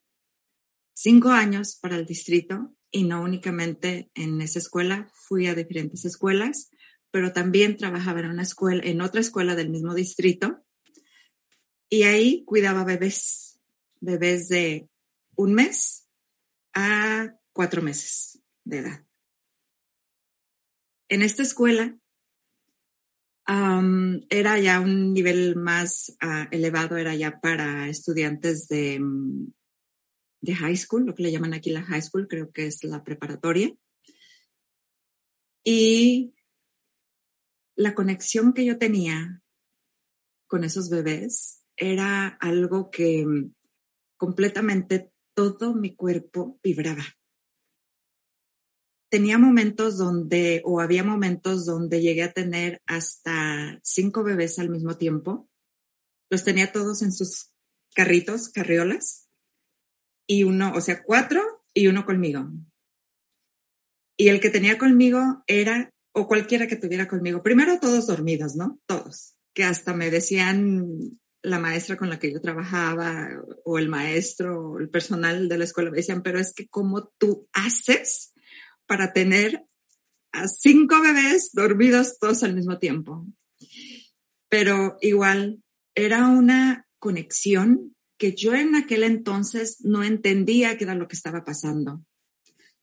cinco 0.93 1.31
años 1.31 1.77
para 1.77 1.97
el 1.97 2.07
distrito 2.07 2.75
y 2.91 3.05
no 3.05 3.23
únicamente 3.23 4.11
en 4.15 4.41
esa 4.41 4.59
escuela, 4.59 5.11
fui 5.15 5.47
a 5.47 5.55
diferentes 5.55 6.05
escuelas, 6.05 6.71
pero 7.11 7.33
también 7.33 7.77
trabajaba 7.77 8.21
en 8.21 8.31
una 8.31 8.43
escuela, 8.43 8.83
en 8.85 9.01
otra 9.01 9.21
escuela 9.21 9.55
del 9.55 9.71
mismo 9.71 9.95
distrito 9.95 10.65
y 11.89 12.05
ahí 12.05 12.45
cuidaba 12.45 12.85
bebés, 12.85 13.61
bebés 14.01 14.49
de 14.49 14.89
un 15.35 15.55
mes 15.55 16.09
a 16.73 17.35
cuatro 17.53 17.83
meses 17.83 18.41
de 18.65 18.79
edad. 18.79 19.05
En 21.09 21.23
esta 21.23 21.43
escuela 21.43 21.97
era 24.29 24.61
ya 24.61 24.79
un 24.79 25.13
nivel 25.13 25.57
más 25.57 26.17
ah, 26.21 26.47
elevado, 26.53 26.97
era 26.97 27.17
ya 27.17 27.41
para 27.41 27.89
estudiantes 27.89 28.69
de 28.69 29.01
mm, 29.01 29.53
de 30.41 30.55
high 30.55 30.77
school, 30.77 31.07
lo 31.07 31.15
que 31.15 31.23
le 31.23 31.33
llaman 31.33 31.55
aquí 31.55 31.71
la 31.71 31.83
high 31.83 32.03
school, 32.03 32.29
creo 32.29 32.51
que 32.51 32.67
es 32.67 32.83
la 32.85 33.05
preparatoria. 33.05 33.75
Y 35.63 36.35
la 37.77 37.95
conexión 37.95 38.53
que 38.53 38.65
yo 38.65 38.79
tenía 38.79 39.43
con 40.47 40.65
esos 40.65 40.89
bebés 40.89 41.65
era 41.77 42.29
algo 42.29 42.91
que 42.91 43.27
completamente 44.17 45.13
todo 45.35 45.75
mi 45.75 45.95
cuerpo 45.95 46.59
vibraba. 46.63 47.05
Tenía 49.11 49.39
momentos 49.39 49.99
donde, 49.99 50.63
o 50.65 50.81
había 50.81 51.03
momentos 51.03 51.67
donde 51.67 52.01
llegué 52.01 52.23
a 52.23 52.33
tener 52.33 52.81
hasta 52.87 53.81
cinco 53.83 54.23
bebés 54.23 54.59
al 54.59 54.71
mismo 54.71 54.97
tiempo. 54.97 55.49
Los 56.31 56.45
tenía 56.45 56.71
todos 56.71 57.03
en 57.03 57.13
sus 57.13 57.53
carritos, 57.95 58.51
carriolas 58.51 59.30
y 60.31 60.45
uno, 60.45 60.73
o 60.77 60.81
sea, 60.81 61.03
cuatro 61.03 61.43
y 61.75 61.89
uno 61.89 62.07
conmigo. 62.07 62.49
Y 64.17 64.29
el 64.29 64.39
que 64.39 64.49
tenía 64.49 64.79
conmigo 64.79 65.43
era, 65.49 65.91
o 66.13 66.29
cualquiera 66.29 66.69
que 66.69 66.77
tuviera 66.77 67.09
conmigo, 67.09 67.43
primero 67.43 67.81
todos 67.81 68.07
dormidos, 68.07 68.55
¿no? 68.55 68.81
Todos, 68.87 69.35
que 69.53 69.65
hasta 69.65 69.93
me 69.93 70.09
decían 70.09 71.19
la 71.43 71.59
maestra 71.59 71.97
con 71.97 72.11
la 72.11 72.21
que 72.21 72.33
yo 72.33 72.41
trabajaba 72.41 73.29
o 73.65 73.81
el 73.81 73.89
maestro 73.89 74.71
o 74.71 74.79
el 74.79 74.89
personal 74.89 75.49
de 75.49 75.59
la 75.59 75.65
escuela, 75.65 75.91
me 75.91 75.97
decían, 75.97 76.23
pero 76.23 76.39
es 76.39 76.55
que 76.55 76.69
cómo 76.69 77.09
tú 77.19 77.49
haces 77.53 78.33
para 78.87 79.13
tener 79.13 79.65
a 80.31 80.47
cinco 80.47 81.01
bebés 81.03 81.51
dormidos 81.53 82.19
todos 82.21 82.45
al 82.45 82.55
mismo 82.55 82.79
tiempo. 82.79 83.27
Pero 84.49 84.97
igual 85.01 85.65
era 85.97 86.29
una 86.29 86.87
conexión 87.01 87.97
que 88.21 88.35
yo 88.35 88.55
en 88.55 88.77
aquel 88.77 89.03
entonces 89.03 89.81
no 89.81 90.05
entendía 90.05 90.77
qué 90.77 90.85
era 90.85 90.95
lo 90.95 91.09
que 91.09 91.17
estaba 91.17 91.43
pasando. 91.43 92.05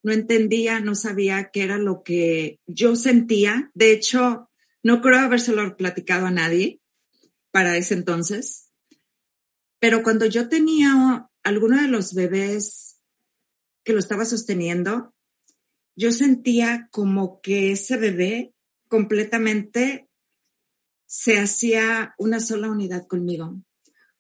No 0.02 0.12
entendía, 0.12 0.80
no 0.80 0.96
sabía 0.96 1.52
qué 1.54 1.62
era 1.62 1.78
lo 1.78 2.02
que 2.02 2.60
yo 2.66 2.96
sentía. 2.96 3.70
De 3.76 3.92
hecho, 3.92 4.50
no 4.82 5.00
creo 5.00 5.20
habérselo 5.20 5.78
platicado 5.78 6.26
a 6.26 6.32
nadie 6.32 6.82
para 7.52 7.78
ese 7.78 7.94
entonces. 7.94 8.72
Pero 9.80 10.02
cuando 10.02 10.26
yo 10.26 10.50
tenía 10.50 11.30
alguno 11.44 11.80
de 11.80 11.88
los 11.88 12.16
bebés 12.16 13.00
que 13.84 13.94
lo 13.94 14.00
estaba 14.00 14.26
sosteniendo, 14.26 15.14
yo 15.96 16.12
sentía 16.12 16.90
como 16.92 17.42
que 17.42 17.74
ese 17.74 17.98
bebé 17.98 18.56
completamente 18.88 20.10
se 21.06 21.38
hacía 21.38 22.16
una 22.18 22.40
sola 22.40 22.72
unidad 22.72 23.06
conmigo 23.06 23.62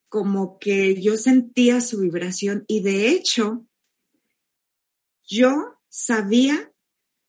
como 0.10 0.58
que 0.60 1.02
yo 1.02 1.18
sentía 1.18 1.82
su 1.82 2.00
vibración 2.00 2.64
y 2.68 2.82
de 2.82 3.10
hecho 3.10 3.68
yo 5.28 5.80
sabía 5.90 6.72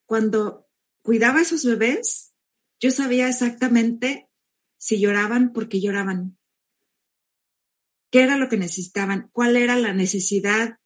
cuando 0.07 0.69
cuidaba 1.03 1.41
a 1.41 1.43
esos 1.43 1.65
bebés, 1.65 2.35
yo 2.81 2.91
sabía 2.91 3.29
exactamente 3.29 4.29
si 4.77 5.01
lloraban, 5.01 5.53
por 5.53 5.69
qué 5.69 5.81
lloraban, 5.81 6.39
qué 8.11 8.23
era 8.23 8.37
lo 8.37 8.49
que 8.49 8.57
necesitaban, 8.57 9.29
cuál 9.33 9.57
era 9.57 9.77
la 9.77 9.93
necesidad 9.93 10.79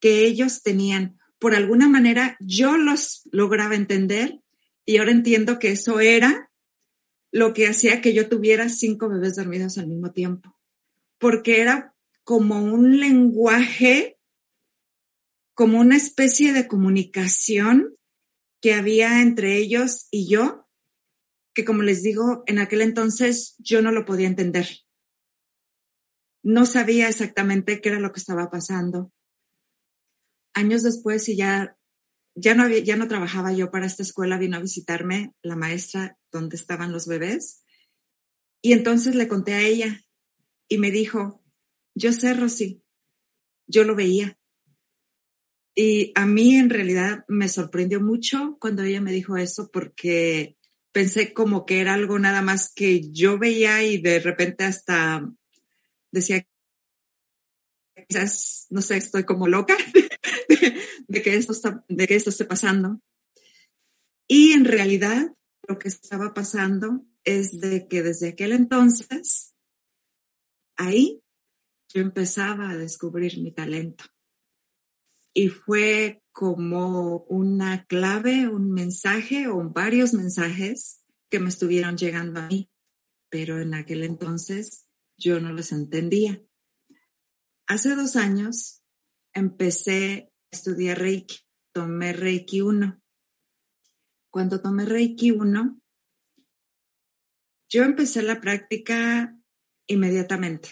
que 0.00 0.24
ellos 0.24 0.62
tenían. 0.62 1.18
Por 1.38 1.54
alguna 1.54 1.88
manera 1.88 2.36
yo 2.40 2.76
los 2.76 3.28
lograba 3.32 3.74
entender 3.74 4.40
y 4.86 4.98
ahora 4.98 5.10
entiendo 5.10 5.58
que 5.58 5.72
eso 5.72 5.98
era 5.98 6.50
lo 7.32 7.52
que 7.52 7.66
hacía 7.66 8.00
que 8.00 8.14
yo 8.14 8.28
tuviera 8.28 8.68
cinco 8.68 9.08
bebés 9.08 9.34
dormidos 9.34 9.76
al 9.76 9.88
mismo 9.88 10.12
tiempo 10.12 10.56
porque 11.18 11.60
era 11.60 11.94
como 12.24 12.62
un 12.62 13.00
lenguaje, 13.00 14.18
como 15.54 15.78
una 15.80 15.96
especie 15.96 16.52
de 16.52 16.66
comunicación 16.66 17.96
que 18.60 18.74
había 18.74 19.20
entre 19.20 19.58
ellos 19.58 20.08
y 20.10 20.28
yo, 20.28 20.66
que 21.54 21.64
como 21.64 21.82
les 21.82 22.02
digo, 22.02 22.42
en 22.46 22.58
aquel 22.58 22.80
entonces 22.80 23.54
yo 23.58 23.82
no 23.82 23.92
lo 23.92 24.04
podía 24.04 24.26
entender. 24.26 24.66
No 26.42 26.66
sabía 26.66 27.08
exactamente 27.08 27.80
qué 27.80 27.90
era 27.90 28.00
lo 28.00 28.12
que 28.12 28.20
estaba 28.20 28.50
pasando. 28.50 29.12
Años 30.54 30.82
después, 30.82 31.28
y 31.28 31.36
ya, 31.36 31.76
ya, 32.34 32.54
no, 32.54 32.68
ya 32.68 32.96
no 32.96 33.08
trabajaba 33.08 33.52
yo 33.52 33.70
para 33.70 33.86
esta 33.86 34.02
escuela, 34.02 34.38
vino 34.38 34.56
a 34.56 34.60
visitarme 34.60 35.32
la 35.42 35.56
maestra 35.56 36.18
donde 36.32 36.56
estaban 36.56 36.92
los 36.92 37.06
bebés. 37.06 37.64
Y 38.62 38.72
entonces 38.72 39.14
le 39.14 39.28
conté 39.28 39.54
a 39.54 39.60
ella 39.60 40.03
y 40.68 40.78
me 40.78 40.90
dijo, 40.90 41.42
yo 41.94 42.12
sé, 42.12 42.34
Rosy, 42.34 42.82
yo 43.66 43.84
lo 43.84 43.94
veía. 43.94 44.38
Y 45.74 46.12
a 46.14 46.26
mí 46.26 46.54
en 46.54 46.70
realidad 46.70 47.24
me 47.28 47.48
sorprendió 47.48 48.00
mucho 48.00 48.56
cuando 48.60 48.82
ella 48.82 49.00
me 49.00 49.12
dijo 49.12 49.36
eso 49.36 49.70
porque 49.72 50.56
pensé 50.92 51.32
como 51.32 51.66
que 51.66 51.80
era 51.80 51.94
algo 51.94 52.18
nada 52.18 52.42
más 52.42 52.72
que 52.72 53.10
yo 53.10 53.38
veía 53.38 53.82
y 53.82 53.98
de 53.98 54.20
repente 54.20 54.62
hasta 54.64 55.28
decía, 56.12 56.46
quizás, 58.08 58.66
no 58.70 58.80
sé, 58.80 58.96
estoy 58.96 59.24
como 59.24 59.48
loca 59.48 59.76
de, 61.08 61.22
que 61.22 61.34
esto 61.34 61.52
está, 61.52 61.84
de 61.88 62.06
que 62.06 62.14
esto 62.14 62.30
esté 62.30 62.44
pasando. 62.44 63.00
Y 64.28 64.52
en 64.52 64.64
realidad 64.64 65.34
lo 65.66 65.78
que 65.78 65.88
estaba 65.88 66.32
pasando 66.34 67.04
es 67.24 67.60
de 67.60 67.88
que 67.88 68.02
desde 68.02 68.28
aquel 68.28 68.52
entonces, 68.52 69.53
ahí 70.76 71.22
yo 71.88 72.00
empezaba 72.00 72.70
a 72.70 72.76
descubrir 72.76 73.40
mi 73.40 73.52
talento. 73.52 74.04
Y 75.32 75.48
fue 75.48 76.22
como 76.32 77.18
una 77.28 77.84
clave, 77.86 78.48
un 78.48 78.72
mensaje 78.72 79.48
o 79.48 79.68
varios 79.70 80.12
mensajes 80.12 81.04
que 81.30 81.40
me 81.40 81.48
estuvieron 81.48 81.96
llegando 81.96 82.40
a 82.40 82.46
mí, 82.46 82.70
pero 83.28 83.60
en 83.60 83.74
aquel 83.74 84.04
entonces 84.04 84.88
yo 85.16 85.40
no 85.40 85.52
los 85.52 85.72
entendía. 85.72 86.42
Hace 87.66 87.94
dos 87.94 88.16
años 88.16 88.82
empecé 89.32 90.32
a 90.52 90.56
estudiar 90.56 90.98
Reiki, 90.98 91.38
tomé 91.72 92.12
Reiki 92.12 92.60
1. 92.60 93.00
Cuando 94.30 94.60
tomé 94.60 94.84
Reiki 94.84 95.30
1, 95.30 95.80
yo 97.68 97.82
empecé 97.82 98.22
la 98.22 98.40
práctica 98.40 99.36
inmediatamente. 99.86 100.70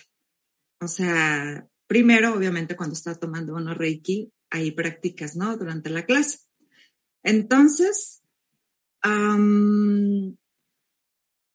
O 0.81 0.88
sea, 0.88 1.66
primero, 1.87 2.35
obviamente, 2.35 2.76
cuando 2.76 2.95
estás 2.95 3.21
tomando 3.21 3.54
uno 3.54 3.75
Reiki, 3.75 4.33
hay 4.50 4.73
prácticas, 4.73 5.37
¿no? 5.37 5.57
Durante 5.57 5.90
la 5.90 6.04
clase. 6.04 6.40
Entonces, 7.23 8.23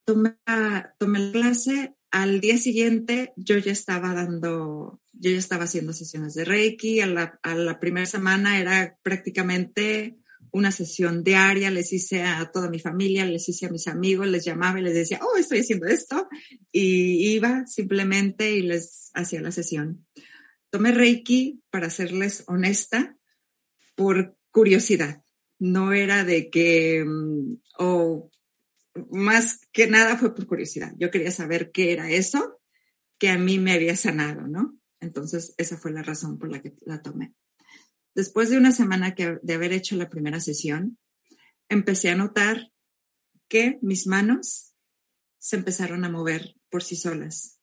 tomé, 0.06 0.38
tomé 0.98 1.20
la 1.20 1.32
clase. 1.32 1.94
Al 2.10 2.40
día 2.40 2.58
siguiente, 2.58 3.34
yo 3.36 3.58
ya 3.58 3.74
estaba 3.74 4.14
dando, 4.14 5.02
yo 5.12 5.32
ya 5.32 5.38
estaba 5.38 5.66
haciendo 5.66 5.92
sesiones 5.94 6.34
de 6.36 6.46
Reiki. 6.46 7.02
A 7.02 7.08
la, 7.08 7.40
a 7.44 7.54
la 7.54 7.80
primera 7.80 8.06
semana 8.06 8.60
era 8.60 8.98
prácticamente 9.04 10.18
una 10.58 10.72
sesión 10.72 11.24
diaria, 11.24 11.72
les 11.72 11.94
hice 11.94 12.24
a 12.24 12.52
toda 12.52 12.70
mi 12.70 12.80
familia, 12.80 13.26
les 13.26 13.48
hice 13.48 13.68
a 13.68 13.70
mis 13.70 13.88
amigos, 13.88 14.28
les 14.28 14.44
llamaba 14.44 14.80
y 14.80 14.84
les 14.84 14.94
decía, 14.94 15.20
oh, 15.22 15.38
estoy 15.38 15.60
haciendo 15.60 15.88
esto, 15.88 16.28
y 16.72 17.34
iba 17.34 17.66
simplemente 17.68 18.52
y 18.52 18.64
les 18.64 19.12
hacía 19.14 19.42
la 19.42 19.52
sesión. 19.52 20.06
Tomé 20.70 20.92
Reiki, 20.92 21.62
para 21.70 21.90
serles 21.90 22.44
honesta, 22.48 23.18
por 23.96 24.36
curiosidad. 24.52 25.24
No 25.60 25.94
era 25.94 26.24
de 26.24 26.50
que, 26.50 27.04
mm, 27.06 27.62
o 27.80 28.30
más 29.12 29.62
que 29.72 29.88
nada 29.88 30.18
fue 30.18 30.36
por 30.36 30.48
curiosidad. 30.48 30.94
Yo 30.98 31.12
quería 31.12 31.32
saber 31.32 31.72
qué 31.72 31.94
era 31.94 32.10
eso 32.10 32.60
que 33.18 33.30
a 33.30 33.38
mí 33.38 33.60
me 33.60 33.74
había 33.74 33.96
sanado, 33.96 34.48
¿no? 34.48 34.78
Entonces, 35.00 35.54
esa 35.58 35.78
fue 35.78 35.92
la 35.92 36.04
razón 36.04 36.38
por 36.38 36.50
la 36.52 36.62
que 36.62 36.74
la 36.86 37.02
tomé. 37.02 37.34
Después 38.18 38.50
de 38.50 38.58
una 38.58 38.72
semana 38.72 39.14
que, 39.14 39.38
de 39.44 39.54
haber 39.54 39.74
hecho 39.74 39.96
la 39.96 40.10
primera 40.10 40.40
sesión, 40.40 40.98
empecé 41.70 42.10
a 42.10 42.16
notar 42.16 42.72
que 43.48 43.78
mis 43.84 44.08
manos 44.08 44.74
se 45.38 45.56
empezaron 45.56 46.04
a 46.04 46.10
mover 46.10 46.56
por 46.72 46.82
sí 46.82 46.96
solas. 46.96 47.62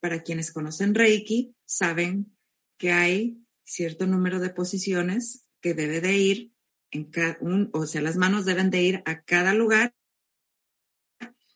Para 0.00 0.24
quienes 0.24 0.50
conocen 0.50 0.96
Reiki, 0.96 1.54
saben 1.64 2.36
que 2.78 2.90
hay 2.90 3.46
cierto 3.62 4.08
número 4.08 4.40
de 4.40 4.50
posiciones 4.50 5.46
que 5.60 5.72
debe 5.72 6.00
de 6.00 6.18
ir 6.18 6.52
en 6.90 7.04
cada 7.04 7.38
un, 7.40 7.70
o 7.72 7.86
sea, 7.86 8.02
las 8.02 8.16
manos 8.16 8.44
deben 8.44 8.70
de 8.70 8.82
ir 8.82 9.02
a 9.06 9.22
cada 9.22 9.54
lugar 9.54 9.94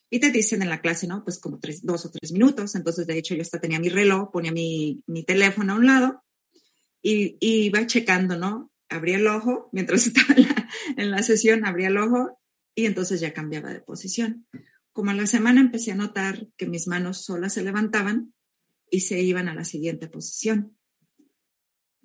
y 0.08 0.20
te 0.20 0.30
dicen 0.30 0.62
en 0.62 0.68
la 0.70 0.80
clase, 0.80 1.08
¿no? 1.08 1.24
Pues 1.24 1.40
como 1.40 1.58
tres, 1.58 1.84
dos 1.84 2.06
o 2.06 2.12
tres 2.12 2.30
minutos. 2.30 2.76
Entonces, 2.76 3.08
de 3.08 3.18
hecho, 3.18 3.34
yo 3.34 3.42
hasta 3.42 3.60
tenía 3.60 3.80
mi 3.80 3.88
reloj, 3.88 4.30
ponía 4.30 4.52
mi, 4.52 5.02
mi 5.08 5.24
teléfono 5.24 5.72
a 5.72 5.76
un 5.76 5.86
lado 5.86 6.22
y, 7.02 7.36
iba 7.40 7.86
checando, 7.86 8.36
¿no? 8.36 8.70
Abría 8.88 9.16
el 9.16 9.26
ojo, 9.26 9.68
mientras 9.72 10.06
estaba 10.06 10.34
en 10.34 10.48
la, 10.48 10.68
en 10.96 11.10
la 11.10 11.22
sesión, 11.22 11.64
abría 11.64 11.88
el 11.88 11.98
ojo 11.98 12.40
y 12.74 12.86
entonces 12.86 13.20
ya 13.20 13.32
cambiaba 13.32 13.70
de 13.70 13.80
posición. 13.80 14.46
Como 14.92 15.10
a 15.10 15.14
la 15.14 15.26
semana 15.26 15.60
empecé 15.60 15.92
a 15.92 15.96
notar 15.96 16.48
que 16.56 16.66
mis 16.66 16.86
manos 16.86 17.24
solas 17.24 17.54
se 17.54 17.62
levantaban 17.62 18.32
y 18.90 19.00
se 19.00 19.20
iban 19.20 19.48
a 19.48 19.54
la 19.54 19.64
siguiente 19.64 20.08
posición 20.08 20.76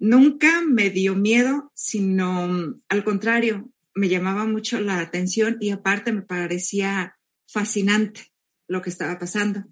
nunca 0.01 0.61
me 0.67 0.89
dio 0.89 1.15
miedo, 1.15 1.71
sino 1.75 2.75
al 2.89 3.03
contrario, 3.05 3.71
me 3.93 4.09
llamaba 4.09 4.45
mucho 4.45 4.81
la 4.81 4.99
atención 4.99 5.57
y 5.61 5.69
aparte 5.69 6.11
me 6.11 6.23
parecía 6.23 7.17
fascinante 7.47 8.33
lo 8.67 8.81
que 8.81 8.89
estaba 8.89 9.19
pasando, 9.19 9.63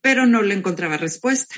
pero 0.00 0.26
no 0.26 0.42
le 0.42 0.54
encontraba 0.54 0.96
respuesta. 0.96 1.54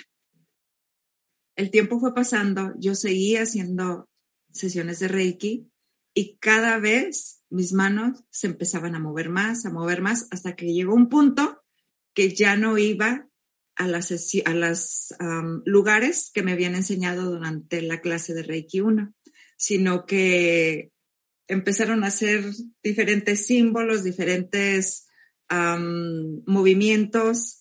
El 1.61 1.71
tiempo 1.71 2.01
fue 2.01 2.15
pasando, 2.15 2.73
yo 2.79 2.95
seguía 2.95 3.43
haciendo 3.43 4.09
sesiones 4.51 4.99
de 4.99 5.09
Reiki 5.09 5.71
y 6.15 6.39
cada 6.39 6.79
vez 6.79 7.43
mis 7.51 7.75
manos 7.75 8.25
se 8.31 8.47
empezaban 8.47 8.95
a 8.95 8.99
mover 8.99 9.29
más, 9.29 9.67
a 9.67 9.71
mover 9.71 10.01
más, 10.01 10.27
hasta 10.31 10.57
que 10.57 10.73
llegó 10.73 10.95
un 10.95 11.11
punto 11.11 11.63
que 12.15 12.35
ya 12.35 12.57
no 12.57 12.79
iba 12.79 13.29
a 13.77 13.87
las, 13.87 14.11
a 14.43 14.55
las 14.55 15.15
lugares 15.67 16.31
que 16.33 16.43
me 16.43 16.53
habían 16.53 16.75
enseñado 16.77 17.31
durante 17.31 17.83
la 17.83 18.01
clase 18.01 18.33
de 18.33 18.43
Reiki 18.43 18.81
1, 18.81 19.13
sino 19.59 20.07
que 20.07 20.93
empezaron 21.47 22.05
a 22.05 22.07
hacer 22.07 22.43
diferentes 22.83 23.47
símbolos, 23.47 24.03
diferentes 24.03 25.09
movimientos 26.47 27.60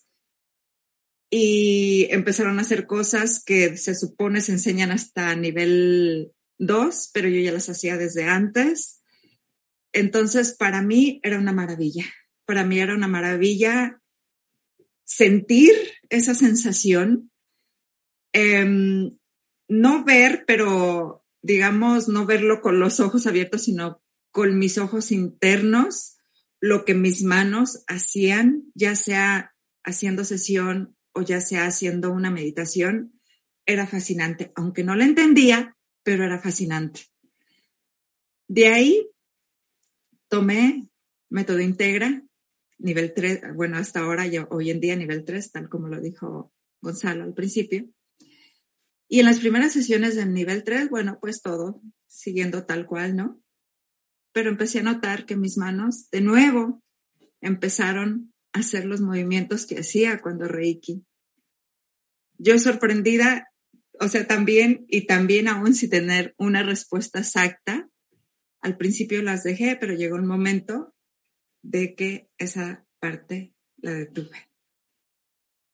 y 1.30 2.08
empezaron 2.10 2.58
a 2.58 2.64
hacer 2.64 2.88
cosas 2.88 3.44
que 3.44 3.78
se 3.78 3.94
supone 3.94 4.42
se 4.42 4.54
enseñan 4.54 4.92
hasta 4.92 5.36
nivel 5.36 6.32
2, 6.58 7.12
pero 7.14 7.30
yo 7.30 7.40
ya 7.40 7.52
las 7.52 7.70
hacía 7.70 7.98
desde 7.98 8.26
antes. 8.26 9.02
Entonces, 9.94 10.56
para 10.56 10.82
mí 10.82 11.20
era 11.24 11.38
una 11.38 11.54
maravilla. 11.54 12.06
Para 12.46 12.64
mí 12.64 12.80
era 12.80 12.96
una 12.96 13.08
maravilla 13.08 14.02
sentir 15.04 15.74
esa 16.10 16.36
sensación, 16.36 17.32
em, 18.34 19.18
no 19.68 20.04
ver, 20.04 20.44
pero 20.46 21.26
digamos, 21.42 22.08
no 22.08 22.26
verlo 22.26 22.62
con 22.62 22.80
los 22.80 23.00
ojos 23.00 23.26
abiertos, 23.26 23.64
sino 23.64 24.04
con 24.32 24.58
mis 24.60 24.78
ojos 24.78 25.12
internos, 25.12 26.18
lo 26.60 26.86
que 26.86 26.94
mis 26.94 27.24
manos 27.24 27.84
hacían, 27.88 28.66
ya 28.76 28.96
sea 28.96 29.56
haciendo 29.84 30.26
sesión 30.26 30.96
o 31.20 31.22
ya 31.22 31.42
sea 31.42 31.66
haciendo 31.66 32.12
una 32.12 32.32
meditación, 32.32 33.20
era 33.66 33.86
fascinante, 33.86 34.52
aunque 34.56 34.84
no 34.84 34.96
lo 34.96 35.04
entendía, 35.04 35.76
pero 36.02 36.24
era 36.24 36.40
fascinante. 36.40 37.02
De 38.48 38.68
ahí 38.68 39.08
tomé 40.30 40.90
método 41.30 41.60
integra, 41.60 42.24
nivel 42.78 43.14
3, 43.14 43.54
bueno, 43.54 43.78
hasta 43.78 44.00
ahora, 44.00 44.28
yo, 44.28 44.48
hoy 44.50 44.72
en 44.72 44.80
día 44.80 44.96
nivel 44.96 45.26
3, 45.26 45.52
tal 45.52 45.70
como 45.70 45.90
lo 45.90 46.00
dijo 46.00 46.54
Gonzalo 46.82 47.26
al 47.26 47.34
principio. 47.34 47.88
Y 49.10 49.20
en 49.20 49.26
las 49.26 49.40
primeras 49.40 49.74
sesiones 49.74 50.16
del 50.16 50.34
nivel 50.34 50.64
3, 50.64 50.90
bueno, 50.90 51.20
pues 51.20 51.42
todo 51.42 51.82
siguiendo 52.08 52.66
tal 52.66 52.86
cual, 52.86 53.16
¿no? 53.16 53.42
Pero 54.32 54.50
empecé 54.50 54.80
a 54.80 54.84
notar 54.84 55.26
que 55.26 55.36
mis 55.36 55.58
manos, 55.58 56.10
de 56.12 56.22
nuevo, 56.22 56.82
empezaron 57.42 58.34
a 58.54 58.60
hacer 58.60 58.86
los 58.86 59.02
movimientos 59.02 59.66
que 59.66 59.80
hacía 59.80 60.22
cuando 60.22 60.48
Reiki. 60.48 61.06
Yo 62.42 62.58
sorprendida, 62.58 63.52
o 64.00 64.08
sea, 64.08 64.26
también, 64.26 64.86
y 64.88 65.06
también 65.06 65.50
aún 65.50 65.76
sin 65.76 65.90
tener 65.90 66.34
una 66.38 66.64
respuesta 66.64 67.20
exacta, 67.20 67.90
al 68.62 68.78
principio 68.78 69.22
las 69.22 69.44
dejé, 69.44 69.76
pero 69.76 69.94
llegó 69.94 70.16
un 70.16 70.26
momento 70.26 70.96
de 71.62 71.96
que 71.96 72.30
esa 72.38 72.88
parte 73.00 73.54
la 73.76 73.92
detuve. 73.92 74.50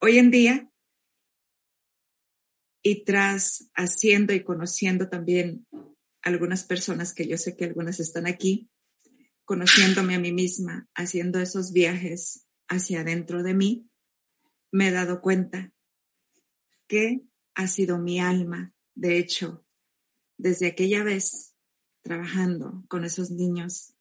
Hoy 0.02 0.18
en 0.18 0.32
día, 0.32 0.72
y 2.84 3.04
tras 3.04 3.70
haciendo 3.76 4.34
y 4.34 4.44
conociendo 4.44 5.08
también 5.08 5.68
algunas 6.24 6.64
personas 6.64 7.14
que 7.14 7.28
yo 7.28 7.38
sé 7.38 7.56
que 7.56 7.66
algunas 7.66 8.00
están 8.00 8.26
aquí, 8.26 8.72
conociéndome 9.44 10.16
a 10.16 10.20
mí 10.20 10.32
misma, 10.32 10.90
haciendo 10.96 11.40
esos 11.40 11.74
viajes 11.74 12.48
hacia 12.68 13.02
adentro 13.02 13.44
de 13.44 13.54
mí, 13.54 13.88
me 14.72 14.88
he 14.88 14.92
dado 14.92 15.22
cuenta 15.22 15.75
que 16.88 17.22
ha 17.56 17.68
sido 17.68 17.98
mi 17.98 18.20
alma, 18.20 18.74
de 18.96 19.18
hecho, 19.18 19.66
desde 20.38 20.68
aquella 20.68 21.04
vez 21.04 21.56
trabajando 22.02 22.84
con 22.88 23.04
esos 23.04 23.32
niños, 23.32 23.96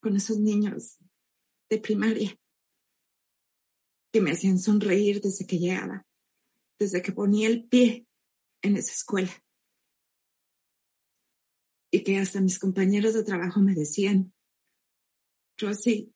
con 0.00 0.16
esos 0.16 0.38
niños 0.38 0.98
de 1.70 1.78
primaria 1.78 2.38
que 4.12 4.20
me 4.20 4.32
hacían 4.32 4.58
sonreír 4.58 5.20
desde 5.20 5.46
que 5.46 5.58
llegaba, 5.58 6.06
desde 6.78 7.02
que 7.02 7.12
ponía 7.12 7.48
el 7.48 7.68
pie 7.68 8.06
en 8.62 8.76
esa 8.76 8.92
escuela. 8.92 9.32
Y 11.90 12.02
que 12.02 12.18
hasta 12.18 12.40
mis 12.40 12.58
compañeros 12.58 13.14
de 13.14 13.24
trabajo 13.24 13.60
me 13.60 13.74
decían, 13.74 14.34
Rosy, 15.58 16.14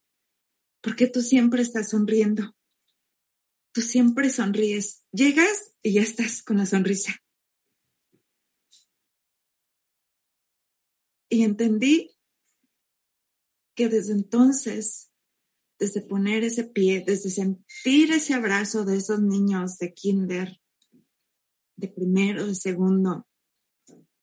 ¿por 0.83 0.97
qué 0.97 1.07
tú 1.07 1.21
siempre 1.21 1.62
estás 1.62 1.91
sonriendo? 1.91 2.55
Tú 3.72 3.80
siempre 3.80 4.30
sonríes. 4.30 5.04
Llegas 5.12 5.72
y 5.82 5.94
ya 5.94 6.02
estás 6.02 6.42
con 6.42 6.58
la 6.58 6.66
sonrisa. 6.66 7.16
Y 11.28 11.44
entendí 11.44 12.14
que 13.74 13.88
desde 13.88 14.12
entonces 14.12 15.12
desde 15.82 16.00
poner 16.00 16.44
ese 16.44 16.62
pie, 16.62 17.02
desde 17.04 17.28
sentir 17.28 18.12
ese 18.12 18.35
abrazo 18.35 18.85
de 18.85 18.98
esos 18.98 19.20
niños 19.20 19.78
de 19.78 19.92
kinder, 19.92 20.61
de 21.76 21.88
primero, 21.88 22.46
de 22.46 22.54
segundo, 22.54 23.26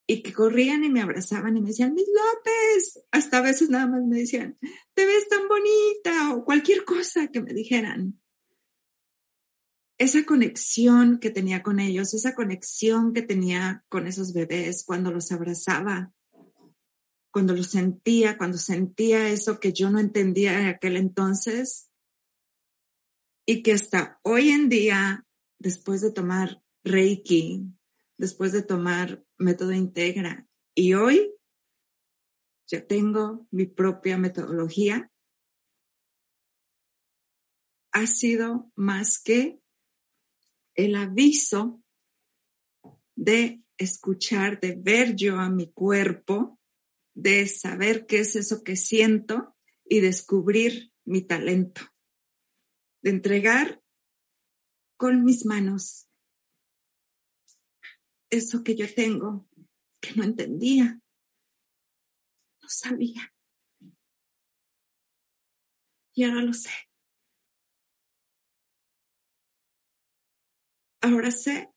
y 0.07 0.23
que 0.23 0.31
corrían 0.31 0.85
y 0.85 0.89
me 0.89 1.01
abrazaban 1.01 1.57
y 1.57 1.62
me 1.62 1.67
decían, 1.67 1.93
mis 1.93 2.07
López, 2.07 3.05
hasta 3.12 3.39
a 3.39 3.41
veces 3.41 3.69
nada 3.69 3.88
más 3.88 4.03
me 4.05 4.19
decían, 4.19 4.57
te 4.93 5.05
ves 5.05 5.27
tan 5.27 5.49
bonita 5.49 6.33
o 6.33 6.45
cualquier 6.45 6.85
cosa 6.85 7.27
que 7.27 7.41
me 7.41 7.53
dijeran. 7.53 8.18
Esa 9.99 10.25
conexión 10.25 11.19
que 11.19 11.29
tenía 11.29 11.62
con 11.62 11.81
ellos, 11.81 12.13
esa 12.13 12.33
conexión 12.33 13.12
que 13.12 13.21
tenía 13.21 13.83
con 13.89 14.07
esos 14.07 14.31
bebés 14.31 14.85
cuando 14.85 15.12
los 15.12 15.29
abrazaba, 15.33 16.13
cuando 17.31 17.53
lo 17.53 17.63
sentía, 17.63 18.38
cuando 18.38 18.57
sentía 18.57 19.27
eso 19.27 19.59
que 19.59 19.73
yo 19.73 19.89
no 19.89 19.99
entendía 19.99 20.57
en 20.57 20.67
aquel 20.67 20.95
entonces 20.95 21.91
y 23.45 23.62
que 23.62 23.73
hasta 23.73 24.21
hoy 24.23 24.51
en 24.51 24.69
día, 24.69 25.27
después 25.59 25.99
de 25.99 26.13
tomar 26.13 26.63
Reiki, 26.85 27.65
después 28.17 28.53
de 28.53 28.63
tomar 28.63 29.25
método 29.38 29.73
integra 29.73 30.47
y 30.75 30.93
hoy 30.93 31.35
ya 32.67 32.88
tengo 32.88 33.47
mi 33.51 33.65
propia 33.65 34.17
metodología, 34.17 35.12
ha 37.91 38.07
sido 38.07 38.71
más 38.75 39.19
que 39.21 39.59
el 40.86 40.96
aviso 40.96 41.84
de 43.15 43.62
escuchar, 43.78 44.60
de 44.60 44.76
ver 44.76 45.15
yo 45.15 45.38
a 45.38 45.50
mi 45.50 45.72
cuerpo 45.72 46.58
de 47.13 47.48
saber 47.48 48.06
qué 48.06 48.20
es 48.20 48.38
eso 48.38 48.63
que 48.63 48.78
siento 48.78 49.58
y 49.84 50.00
descubrir 50.00 50.94
mi 51.04 51.22
talento, 51.22 51.82
de 53.02 53.10
entregar 53.10 53.84
con 54.98 55.26
mis 55.26 55.46
manos 55.46 56.10
eso 58.30 58.63
que 58.63 58.76
yo 58.76 58.86
tengo, 58.94 59.50
que 60.00 60.13
no 60.13 60.24
entendía, 60.24 61.02
no 62.62 62.70
sabía. 62.70 63.34
Y 66.13 66.24
ahora 66.24 66.42
lo 66.44 66.54
sé. 66.54 66.88
Ahora 71.01 71.31
sé 71.31 71.71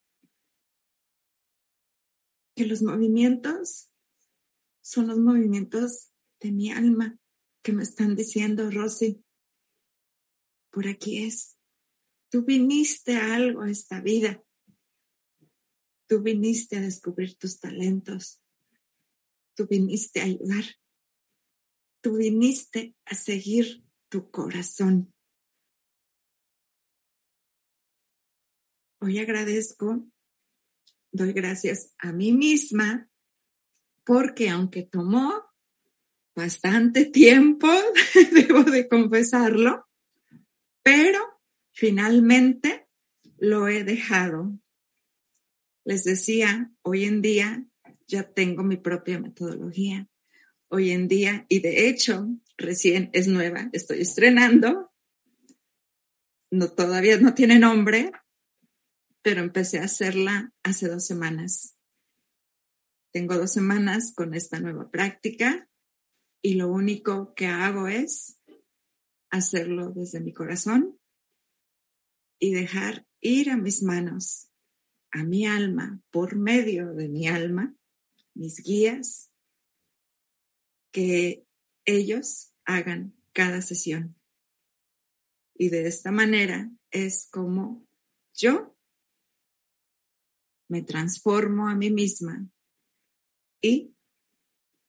que 2.57 2.67
los 2.67 2.83
movimientos 2.83 3.93
son 4.83 5.07
los 5.07 5.19
movimientos 5.19 6.13
de 6.41 6.51
mi 6.51 6.71
alma 6.71 7.19
que 7.63 7.73
me 7.73 7.85
están 7.85 8.17
diciendo, 8.17 8.71
Rosy, 8.71 9.25
por 10.71 10.89
aquí 10.89 11.25
es. 11.25 11.57
Tú 12.31 12.45
viniste 12.45 13.17
a 13.17 13.35
algo 13.35 13.63
a 13.63 13.71
esta 13.71 14.01
vida. 14.01 14.43
Tú 16.09 16.23
viniste 16.23 16.77
a 16.77 16.81
descubrir 16.81 17.37
tus 17.37 17.61
talentos. 17.61 18.43
Tú 19.55 19.67
viniste 19.69 20.21
a 20.21 20.25
ayudar. 20.25 20.65
Tú 22.01 22.17
viniste 22.17 22.97
a 23.05 23.15
seguir 23.15 23.85
tu 24.09 24.31
corazón. 24.31 25.15
Hoy 29.05 29.19
agradezco, 29.19 30.07
doy 31.11 31.33
gracias 31.33 31.93
a 31.99 32.13
mí 32.13 32.31
misma 32.31 33.11
porque 34.05 34.49
aunque 34.49 34.85
tomó 34.85 35.43
bastante 36.37 37.07
tiempo, 37.07 37.67
debo 38.33 38.63
de 38.63 38.87
confesarlo, 38.87 39.89
pero 40.85 41.19
finalmente 41.73 42.87
lo 43.39 43.67
he 43.67 43.83
dejado. 43.83 44.57
Les 45.85 46.05
decía, 46.05 46.71
hoy 46.83 47.03
en 47.03 47.23
día 47.23 47.67
ya 48.07 48.23
tengo 48.23 48.63
mi 48.63 48.77
propia 48.77 49.19
metodología. 49.19 50.07
Hoy 50.69 50.93
en 50.93 51.09
día, 51.09 51.45
y 51.49 51.59
de 51.59 51.89
hecho, 51.89 52.29
recién 52.57 53.11
es 53.15 53.27
nueva, 53.27 53.69
estoy 53.73 54.03
estrenando. 54.03 54.93
No, 56.53 56.69
todavía 56.71 57.19
no 57.19 57.35
tiene 57.35 57.59
nombre, 57.59 58.13
pero 59.23 59.41
empecé 59.41 59.79
a 59.79 59.85
hacerla 59.85 60.53
hace 60.63 60.89
dos 60.89 61.07
semanas. 61.07 61.79
Tengo 63.13 63.37
dos 63.37 63.53
semanas 63.53 64.13
con 64.15 64.35
esta 64.35 64.59
nueva 64.59 64.91
práctica 64.91 65.69
y 66.43 66.55
lo 66.55 66.69
único 66.69 67.35
que 67.35 67.47
hago 67.47 67.87
es 67.87 68.41
hacerlo 69.31 69.91
desde 69.91 70.21
mi 70.21 70.33
corazón 70.33 70.99
y 72.39 72.53
dejar 72.53 73.07
ir 73.21 73.51
a 73.51 73.57
mis 73.57 73.83
manos, 73.83 74.51
a 75.13 75.23
mi 75.25 75.47
alma, 75.47 76.03
por 76.11 76.37
medio 76.37 76.93
de 76.95 77.09
mi 77.09 77.29
alma, 77.29 77.75
mis 78.35 78.63
guías, 78.63 79.31
que 80.91 81.47
ellos 81.85 82.53
hagan 82.65 83.15
cada 83.33 83.63
sesión. 83.63 84.17
Y 85.55 85.69
de 85.69 85.87
esta 85.87 86.11
manera 86.11 86.71
es 86.91 87.29
como 87.31 87.87
yo 88.35 88.72
me 90.73 90.81
transformo 90.81 91.69
a 91.69 91.75
mí 91.75 91.91
misma 91.91 92.49
y 93.61 93.95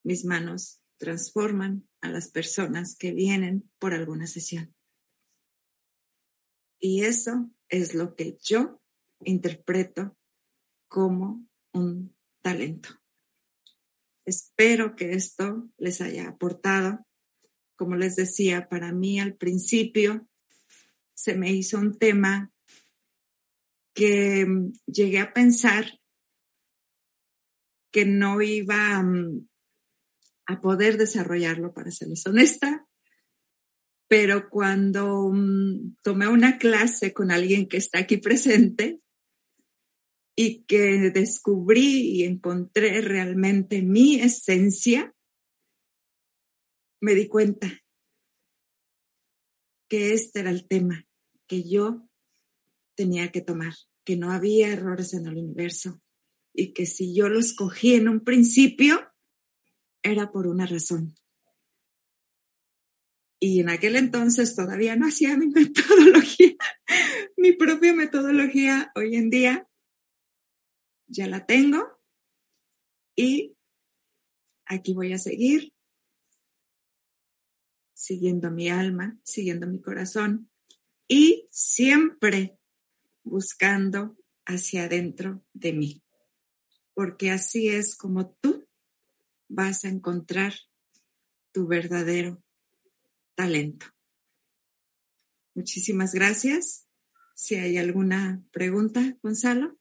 mis 0.01 0.23
manos 0.23 0.81
transforman 0.95 1.89
a 1.99 2.07
las 2.07 2.29
personas 2.29 2.95
que 2.95 3.11
vienen 3.11 3.69
por 3.79 3.93
alguna 3.93 4.25
sesión. 4.25 4.73
Y 6.79 7.03
eso 7.03 7.51
es 7.67 7.95
lo 7.95 8.15
que 8.15 8.37
yo 8.41 8.81
interpreto 9.25 10.17
como 10.87 11.45
un 11.73 12.15
talento. 12.41 12.87
Espero 14.23 14.95
que 14.95 15.11
esto 15.11 15.69
les 15.77 15.99
haya 15.99 16.29
aportado. 16.29 17.05
Como 17.75 17.97
les 17.97 18.15
decía, 18.15 18.69
para 18.69 18.93
mí 18.93 19.19
al 19.19 19.35
principio 19.35 20.29
se 21.13 21.35
me 21.35 21.51
hizo 21.51 21.77
un 21.77 21.97
tema 21.97 22.52
que 23.93 24.45
llegué 24.86 25.19
a 25.19 25.34
pensar 25.34 25.99
que 27.91 28.06
no 28.06 28.41
iba 28.41 29.01
mm, 29.01 29.47
a 30.47 30.60
poder 30.60 30.97
desarrollarlo, 30.97 31.73
para 31.73 31.91
serles 31.91 32.25
honesta. 32.25 32.88
Pero 34.08 34.49
cuando 34.49 35.32
mm, 35.32 35.97
tomé 36.03 36.27
una 36.27 36.58
clase 36.58 37.13
con 37.13 37.32
alguien 37.32 37.67
que 37.67 37.77
está 37.77 37.99
aquí 37.99 38.17
presente 38.17 38.99
y 40.36 40.63
que 40.63 41.12
descubrí 41.12 42.17
y 42.17 42.23
encontré 42.23 43.01
realmente 43.01 43.84
mi 43.84 44.15
esencia, 44.15 45.15
me 46.99 47.13
di 47.13 47.27
cuenta 47.27 47.84
que 49.88 50.13
este 50.13 50.39
era 50.39 50.49
el 50.49 50.67
tema 50.67 51.06
que 51.47 51.69
yo 51.69 52.10
tenía 52.95 53.32
que 53.32 53.41
tomar, 53.41 53.73
que 54.03 54.17
no 54.17 54.32
había 54.32 54.69
errores 54.69 55.13
en 55.13 55.27
el 55.27 55.38
universo, 55.38 56.01
y 56.53 56.73
que 56.73 56.86
si 56.86 57.15
yo 57.15 57.29
lo 57.29 57.39
escogí 57.39 57.95
en 57.95 58.08
un 58.08 58.23
principio, 58.23 59.12
era 60.03 60.32
por 60.32 60.47
una 60.47 60.65
razón. 60.65 61.15
Y 63.39 63.60
en 63.60 63.69
aquel 63.69 63.95
entonces 63.95 64.56
todavía 64.56 64.95
no 64.95 65.08
hacía 65.08 65.36
mi 65.36 65.47
metodología, 65.47 66.56
mi 67.38 67.53
propia 67.53 67.93
metodología. 67.93 68.91
Hoy 68.95 69.15
en 69.15 69.29
día 69.29 69.67
ya 71.08 71.27
la 71.27 71.45
tengo 71.45 71.99
y 73.15 73.58
aquí 74.65 74.93
voy 74.93 75.13
a 75.13 75.17
seguir 75.17 75.73
siguiendo 77.93 78.51
mi 78.51 78.69
alma, 78.69 79.19
siguiendo 79.23 79.67
mi 79.67 79.82
corazón 79.82 80.49
y 81.08 81.47
siempre 81.51 82.58
buscando 83.23 84.17
hacia 84.45 84.86
adentro 84.86 85.43
de 85.53 85.73
mí, 85.73 86.03
porque 86.93 87.31
así 87.31 87.69
es 87.69 87.95
como 87.95 88.29
tú 88.41 88.67
vas 89.47 89.86
a 89.86 89.89
encontrar 89.89 90.53
tu 91.51 91.67
verdadero 91.67 92.43
talento. 93.36 93.86
Muchísimas 95.55 96.13
gracias. 96.13 96.88
Si 97.36 97.55
hay 97.55 97.77
alguna 97.77 98.43
pregunta, 98.51 99.17
Gonzalo, 99.21 99.77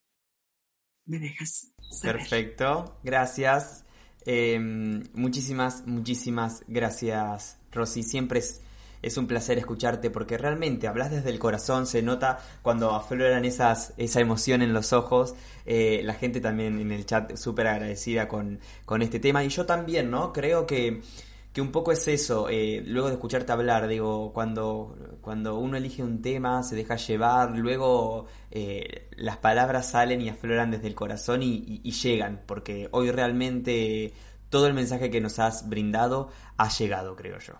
me 1.06 1.18
dejas. 1.18 1.72
Perfecto, 2.02 2.98
gracias. 3.02 3.84
Em, 4.24 5.02
muchísimas, 5.14 5.86
muchísimas 5.86 6.62
gracias, 6.68 7.58
Rosy. 7.72 8.02
Siempre 8.02 8.38
es, 8.38 8.60
es, 9.02 9.16
un 9.16 9.26
placer 9.26 9.58
escucharte 9.58 10.10
porque 10.10 10.38
realmente 10.38 10.88
hablas 10.88 11.10
desde 11.10 11.30
el 11.30 11.38
corazón, 11.38 11.86
se 11.86 12.02
nota 12.02 12.38
cuando 12.62 12.90
afloran 12.90 13.44
esas, 13.44 13.92
esa 13.96 14.20
emoción 14.20 14.62
en 14.62 14.72
los 14.72 14.92
ojos. 14.92 15.34
Eh, 15.66 16.00
la 16.04 16.14
gente 16.14 16.40
también 16.40 16.80
en 16.80 16.92
el 16.92 17.04
chat 17.06 17.36
súper 17.36 17.66
agradecida 17.66 18.28
con, 18.28 18.60
con 18.84 19.02
este 19.02 19.20
tema 19.20 19.44
y 19.44 19.48
yo 19.48 19.66
también, 19.66 20.10
¿no? 20.10 20.32
Creo 20.32 20.66
que 20.66 21.02
que 21.52 21.60
un 21.60 21.70
poco 21.70 21.92
es 21.92 22.08
eso, 22.08 22.48
eh, 22.48 22.82
luego 22.86 23.08
de 23.08 23.14
escucharte 23.14 23.52
hablar, 23.52 23.86
digo, 23.86 24.32
cuando, 24.32 24.96
cuando 25.20 25.58
uno 25.58 25.76
elige 25.76 26.02
un 26.02 26.22
tema, 26.22 26.62
se 26.62 26.74
deja 26.76 26.96
llevar, 26.96 27.58
luego 27.58 28.26
eh, 28.50 29.08
las 29.16 29.36
palabras 29.36 29.90
salen 29.90 30.22
y 30.22 30.30
afloran 30.30 30.70
desde 30.70 30.86
el 30.88 30.94
corazón 30.94 31.42
y, 31.42 31.78
llegan, 31.90 32.40
porque 32.46 32.88
hoy 32.92 33.10
realmente 33.10 34.14
todo 34.48 34.66
el 34.66 34.72
mensaje 34.72 35.10
que 35.10 35.20
nos 35.20 35.38
has 35.38 35.68
brindado 35.68 36.30
ha 36.56 36.70
llegado, 36.70 37.16
creo 37.16 37.38
yo. 37.38 37.54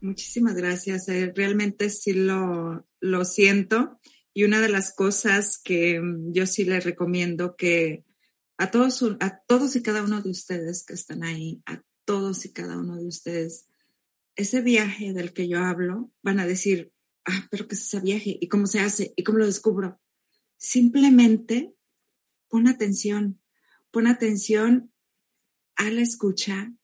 Muchísimas 0.00 0.54
gracias, 0.54 1.08
eh, 1.08 1.32
realmente 1.34 1.90
sí 1.90 2.12
lo, 2.12 2.86
lo 3.00 3.24
siento 3.24 3.98
y 4.34 4.44
una 4.44 4.60
de 4.60 4.68
las 4.68 4.94
cosas 4.94 5.58
que 5.62 5.98
mm, 5.98 6.32
yo 6.32 6.46
sí 6.46 6.64
les 6.64 6.84
recomiendo 6.84 7.56
que 7.56 8.04
a 8.58 8.70
todos, 8.70 9.02
a 9.20 9.40
todos 9.46 9.76
y 9.76 9.82
cada 9.82 10.02
uno 10.02 10.20
de 10.20 10.30
ustedes 10.30 10.84
que 10.84 10.92
están 10.94 11.24
ahí, 11.24 11.62
a 11.64 11.82
todos 12.04 12.44
y 12.44 12.52
cada 12.52 12.78
uno 12.78 12.96
de 12.96 13.06
ustedes, 13.06 13.68
ese 14.34 14.60
viaje 14.60 15.14
del 15.14 15.32
que 15.32 15.48
yo 15.48 15.60
hablo, 15.60 16.12
van 16.22 16.38
a 16.40 16.46
decir, 16.46 16.92
ah, 17.24 17.48
pero 17.50 17.66
¿qué 17.66 17.74
es 17.74 17.82
ese 17.82 18.00
viaje? 18.00 18.36
¿Y 18.38 18.48
cómo 18.48 18.66
se 18.66 18.80
hace? 18.80 19.14
¿Y 19.16 19.24
cómo 19.24 19.38
lo 19.38 19.46
descubro? 19.46 20.00
Simplemente 20.58 21.74
pon 22.48 22.68
atención, 22.68 23.40
pon 23.90 24.06
atención 24.06 24.92
a 25.76 25.90
la 25.90 26.02
escucha, 26.02 26.74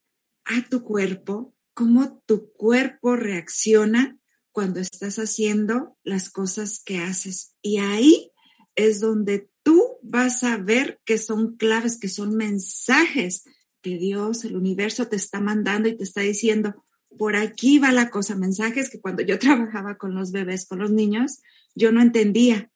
a 0.45 0.69
tu 0.69 0.83
cuerpo, 0.83 1.55
cómo 1.75 2.23
tu 2.27 2.53
cuerpo 2.53 3.17
reacciona 3.17 4.19
cuando 4.53 4.81
estás 4.81 5.19
haciendo 5.19 5.97
las 6.05 6.31
cosas 6.31 6.83
que 6.85 6.99
haces. 6.99 7.57
Y 7.63 7.79
ahí 7.79 8.31
es 8.75 9.01
donde 9.01 9.51
tú 9.63 9.99
vas 10.03 10.45
a 10.45 10.57
ver 10.57 11.01
que 11.05 11.19
son 11.19 11.57
claves, 11.57 11.99
que 11.99 12.09
son 12.09 12.37
mensajes 12.37 13.45
que 13.81 13.99
Dios, 13.99 14.45
el 14.45 14.57
universo 14.57 15.09
te 15.09 15.17
está 15.17 15.41
mandando 15.41 15.89
y 15.89 15.97
te 15.97 16.05
está 16.05 16.21
diciendo, 16.21 16.85
por 17.19 17.37
aquí 17.37 17.79
va 17.79 17.93
la 17.93 18.11
cosa, 18.11 18.37
mensajes 18.37 18.91
que 18.91 19.01
cuando 19.01 19.23
yo 19.23 19.39
trabajaba 19.41 19.99
con 19.99 20.15
los 20.15 20.33
bebés, 20.33 20.67
con 20.67 20.79
los 20.79 20.91
niños, 20.91 21.43
yo 21.75 21.93
no 21.93 22.01
entendía, 22.01 22.71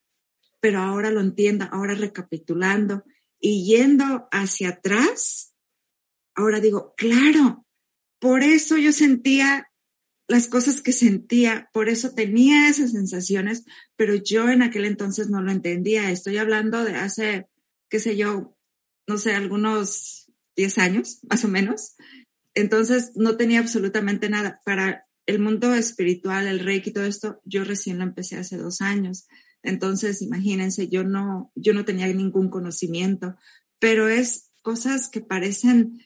pero 0.61 0.81
ahora 0.81 1.11
lo 1.11 1.21
entiendo, 1.21 1.67
ahora 1.71 1.95
recapitulando 1.95 3.05
y 3.39 3.65
yendo 3.67 4.29
hacia 4.33 4.71
atrás, 4.71 5.55
ahora 6.35 6.61
digo, 6.61 6.95
claro, 6.97 7.66
por 8.19 8.43
eso 8.43 8.77
yo 8.77 8.93
sentía 8.93 9.69
las 10.29 10.49
cosas 10.49 10.83
que 10.83 10.93
sentía, 10.93 11.71
por 11.73 11.89
eso 11.89 12.13
tenía 12.13 12.69
esas 12.69 12.93
sensaciones, 12.93 13.65
pero 13.97 14.17
yo 14.17 14.49
en 14.49 14.63
aquel 14.63 14.85
entonces 14.85 15.31
no 15.31 15.41
lo 15.41 15.53
entendía. 15.53 16.11
Estoy 16.11 16.39
hablando 16.39 16.85
de 16.85 16.97
hace, 16.97 17.47
qué 17.89 18.01
sé 18.01 18.17
yo, 18.17 18.57
no 19.07 19.19
sé, 19.19 19.35
algunos 19.35 20.33
10 20.57 20.79
años, 20.79 21.21
más 21.29 21.45
o 21.45 21.49
menos. 21.49 21.95
Entonces 22.55 23.13
no 23.15 23.37
tenía 23.37 23.61
absolutamente 23.61 24.29
nada. 24.29 24.61
Para 24.65 25.07
el 25.27 25.39
mundo 25.39 25.75
espiritual, 25.75 26.47
el 26.49 26.61
reiki 26.61 26.91
y 26.91 26.93
todo 26.93 27.05
esto, 27.05 27.41
yo 27.45 27.65
recién 27.65 27.99
lo 27.99 28.05
empecé 28.05 28.37
hace 28.37 28.57
dos 28.57 28.81
años. 28.81 29.29
Entonces, 29.63 30.23
imagínense, 30.23 30.89
yo 30.89 31.05
no, 31.05 31.53
yo 31.55 31.75
no 31.75 31.85
tenía 31.85 32.07
ningún 32.09 32.49
conocimiento, 32.51 33.37
pero 33.79 34.09
es 34.09 34.51
cosas 34.63 35.09
que 35.09 35.21
parecen 35.21 36.01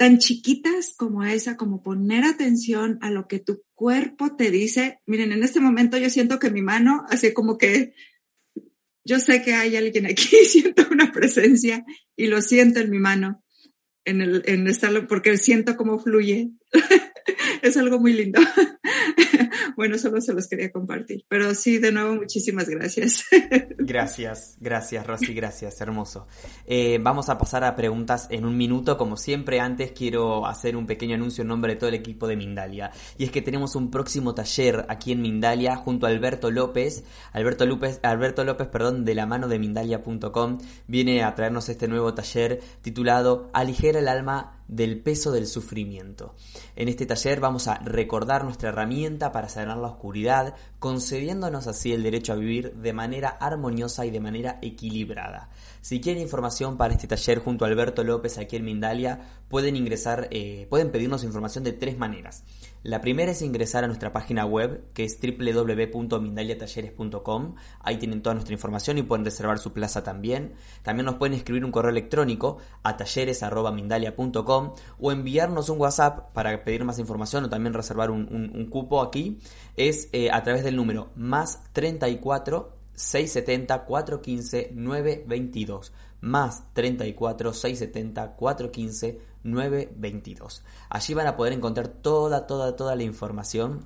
tan 0.00 0.16
chiquitas 0.16 0.94
como 0.96 1.24
esa, 1.24 1.58
como 1.58 1.82
poner 1.82 2.24
atención 2.24 2.98
a 3.02 3.10
lo 3.10 3.28
que 3.28 3.38
tu 3.38 3.64
cuerpo 3.74 4.34
te 4.34 4.50
dice. 4.50 5.02
Miren, 5.04 5.30
en 5.30 5.42
este 5.42 5.60
momento 5.60 5.98
yo 5.98 6.08
siento 6.08 6.38
que 6.38 6.50
mi 6.50 6.62
mano, 6.62 7.04
así 7.10 7.34
como 7.34 7.58
que 7.58 7.92
yo 9.04 9.20
sé 9.20 9.42
que 9.42 9.52
hay 9.52 9.76
alguien 9.76 10.06
aquí, 10.06 10.36
siento 10.46 10.86
una 10.90 11.12
presencia 11.12 11.84
y 12.16 12.28
lo 12.28 12.40
siento 12.40 12.80
en 12.80 12.88
mi 12.88 12.98
mano 12.98 13.44
en, 14.06 14.22
el, 14.22 14.42
en 14.46 14.68
estarlo, 14.68 15.06
porque 15.06 15.36
siento 15.36 15.76
cómo 15.76 15.98
fluye. 15.98 16.48
es 17.60 17.76
algo 17.76 18.00
muy 18.00 18.14
lindo. 18.14 18.40
bueno, 19.76 19.98
solo 19.98 20.20
se 20.20 20.32
los 20.32 20.46
quería 20.48 20.70
compartir. 20.70 21.24
Pero 21.28 21.54
sí, 21.54 21.78
de 21.78 21.92
nuevo, 21.92 22.14
muchísimas 22.14 22.68
gracias. 22.68 23.24
gracias, 23.78 24.56
gracias, 24.60 25.06
Rosy, 25.06 25.34
gracias, 25.34 25.80
hermoso. 25.80 26.26
Eh, 26.66 26.98
vamos 27.00 27.28
a 27.28 27.38
pasar 27.38 27.64
a 27.64 27.76
preguntas 27.76 28.26
en 28.30 28.44
un 28.44 28.56
minuto. 28.56 28.96
Como 28.96 29.16
siempre, 29.16 29.60
antes 29.60 29.92
quiero 29.92 30.46
hacer 30.46 30.76
un 30.76 30.86
pequeño 30.86 31.14
anuncio 31.14 31.42
en 31.42 31.48
nombre 31.48 31.74
de 31.74 31.78
todo 31.78 31.88
el 31.88 31.94
equipo 31.94 32.26
de 32.26 32.36
Mindalia. 32.36 32.90
Y 33.18 33.24
es 33.24 33.30
que 33.30 33.42
tenemos 33.42 33.76
un 33.76 33.90
próximo 33.90 34.34
taller 34.34 34.86
aquí 34.88 35.12
en 35.12 35.22
Mindalia 35.22 35.76
junto 35.76 36.06
a 36.06 36.10
Alberto 36.10 36.50
López. 36.50 37.04
Alberto 37.32 37.66
López, 37.66 38.00
Alberto 38.02 38.44
López, 38.44 38.68
perdón, 38.68 39.04
de 39.04 39.14
la 39.14 39.26
mano 39.26 39.48
de 39.48 39.58
Mindalia.com, 39.58 40.58
viene 40.86 41.22
a 41.22 41.34
traernos 41.34 41.68
este 41.68 41.88
nuevo 41.88 42.14
taller 42.14 42.60
titulado 42.82 43.50
Aligera 43.52 43.98
el 43.98 44.08
alma 44.08 44.59
del 44.70 45.00
peso 45.00 45.32
del 45.32 45.48
sufrimiento. 45.48 46.36
En 46.76 46.88
este 46.88 47.04
taller 47.04 47.40
vamos 47.40 47.66
a 47.66 47.78
recordar 47.78 48.44
nuestra 48.44 48.68
herramienta 48.68 49.32
para 49.32 49.48
sanar 49.48 49.76
la 49.78 49.88
oscuridad, 49.88 50.54
concediéndonos 50.78 51.66
así 51.66 51.92
el 51.92 52.04
derecho 52.04 52.32
a 52.32 52.36
vivir 52.36 52.74
de 52.76 52.92
manera 52.92 53.28
armoniosa 53.28 54.06
y 54.06 54.10
de 54.10 54.20
manera 54.20 54.58
equilibrada. 54.62 55.50
Si 55.80 56.00
quieren 56.00 56.22
información 56.22 56.76
para 56.76 56.92
este 56.92 57.06
taller 57.06 57.38
junto 57.38 57.64
a 57.64 57.68
Alberto 57.68 58.02
López 58.04 58.36
aquí 58.36 58.56
en 58.56 58.66
Mindalia, 58.66 59.20
pueden 59.48 59.76
ingresar, 59.76 60.28
eh, 60.30 60.66
pueden 60.68 60.90
pedirnos 60.90 61.24
información 61.24 61.64
de 61.64 61.72
tres 61.72 61.96
maneras. 61.96 62.44
La 62.82 63.00
primera 63.00 63.32
es 63.32 63.40
ingresar 63.42 63.84
a 63.84 63.86
nuestra 63.86 64.12
página 64.12 64.44
web, 64.44 64.84
que 64.92 65.04
es 65.04 65.18
www.mindaliatalleres.com. 65.20 67.54
Ahí 67.80 67.96
tienen 67.96 68.20
toda 68.22 68.34
nuestra 68.34 68.52
información 68.52 68.98
y 68.98 69.02
pueden 69.02 69.24
reservar 69.24 69.58
su 69.58 69.72
plaza 69.72 70.02
también. 70.02 70.52
También 70.82 71.06
nos 71.06 71.14
pueden 71.16 71.32
escribir 71.34 71.64
un 71.64 71.72
correo 71.72 71.90
electrónico 71.90 72.58
a 72.82 72.98
talleres.mindalia.com 72.98 74.74
o 74.98 75.12
enviarnos 75.12 75.70
un 75.70 75.80
WhatsApp 75.80 76.32
para 76.32 76.62
pedir 76.62 76.84
más 76.84 76.98
información 76.98 77.44
o 77.44 77.48
también 77.48 77.72
reservar 77.74 78.10
un, 78.10 78.68
cupo 78.70 79.02
aquí. 79.02 79.38
Es 79.76 80.10
eh, 80.12 80.30
a 80.30 80.42
través 80.42 80.62
del 80.62 80.76
número 80.76 81.10
más 81.16 81.62
34 81.72 82.79
670 83.00 83.84
415 83.84 84.70
922 84.74 85.92
más 86.20 86.64
34 86.74 87.52
670 87.52 88.36
415 88.36 89.20
922. 89.42 90.62
Allí 90.90 91.14
van 91.14 91.26
a 91.26 91.36
poder 91.36 91.54
encontrar 91.54 91.88
toda, 91.88 92.46
toda, 92.46 92.76
toda 92.76 92.94
la 92.94 93.02
información 93.02 93.80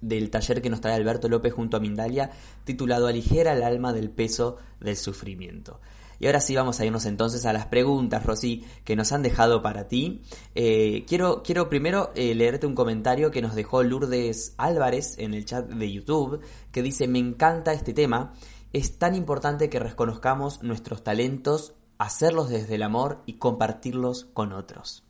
del 0.00 0.30
taller 0.30 0.62
que 0.62 0.70
nos 0.70 0.80
trae 0.80 0.94
Alberto 0.94 1.28
López 1.28 1.52
junto 1.52 1.76
a 1.76 1.80
Mindalia, 1.80 2.30
titulado 2.64 3.06
Aligera 3.06 3.52
el 3.52 3.62
alma 3.62 3.92
del 3.92 4.10
peso 4.10 4.56
del 4.80 4.96
sufrimiento. 4.96 5.80
Y 6.20 6.26
ahora 6.26 6.40
sí 6.40 6.54
vamos 6.54 6.78
a 6.78 6.84
irnos 6.84 7.06
entonces 7.06 7.46
a 7.46 7.52
las 7.54 7.66
preguntas, 7.66 8.24
Rosy, 8.24 8.62
que 8.84 8.94
nos 8.94 9.10
han 9.10 9.22
dejado 9.22 9.62
para 9.62 9.88
ti. 9.88 10.20
Eh, 10.54 11.04
quiero, 11.08 11.42
quiero 11.42 11.70
primero 11.70 12.12
eh, 12.14 12.34
leerte 12.34 12.66
un 12.66 12.74
comentario 12.74 13.30
que 13.30 13.40
nos 13.40 13.54
dejó 13.54 13.82
Lourdes 13.82 14.54
Álvarez 14.58 15.14
en 15.16 15.32
el 15.32 15.46
chat 15.46 15.66
de 15.66 15.90
YouTube, 15.90 16.42
que 16.70 16.82
dice, 16.82 17.08
me 17.08 17.18
encanta 17.18 17.72
este 17.72 17.94
tema, 17.94 18.34
es 18.74 18.98
tan 18.98 19.14
importante 19.14 19.70
que 19.70 19.80
reconozcamos 19.80 20.62
nuestros 20.62 21.02
talentos, 21.02 21.74
hacerlos 21.98 22.50
desde 22.50 22.74
el 22.74 22.82
amor 22.82 23.22
y 23.24 23.38
compartirlos 23.38 24.26
con 24.34 24.52
otros. 24.52 25.06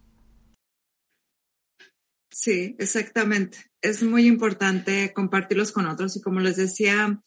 Sí, 2.30 2.76
exactamente. 2.78 3.58
Es 3.82 4.04
muy 4.04 4.28
importante 4.28 5.12
compartirlos 5.12 5.72
con 5.72 5.86
otros 5.86 6.16
y 6.16 6.20
como 6.20 6.38
les 6.38 6.56
decía 6.56 7.20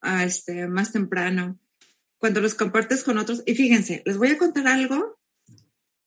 ah, 0.00 0.24
este, 0.24 0.66
más 0.66 0.92
temprano, 0.92 1.58
cuando 2.18 2.40
los 2.40 2.54
compartes 2.54 3.04
con 3.04 3.18
otros. 3.18 3.42
Y 3.46 3.54
fíjense, 3.54 4.02
les 4.04 4.16
voy 4.16 4.28
a 4.28 4.38
contar 4.38 4.66
algo. 4.66 5.18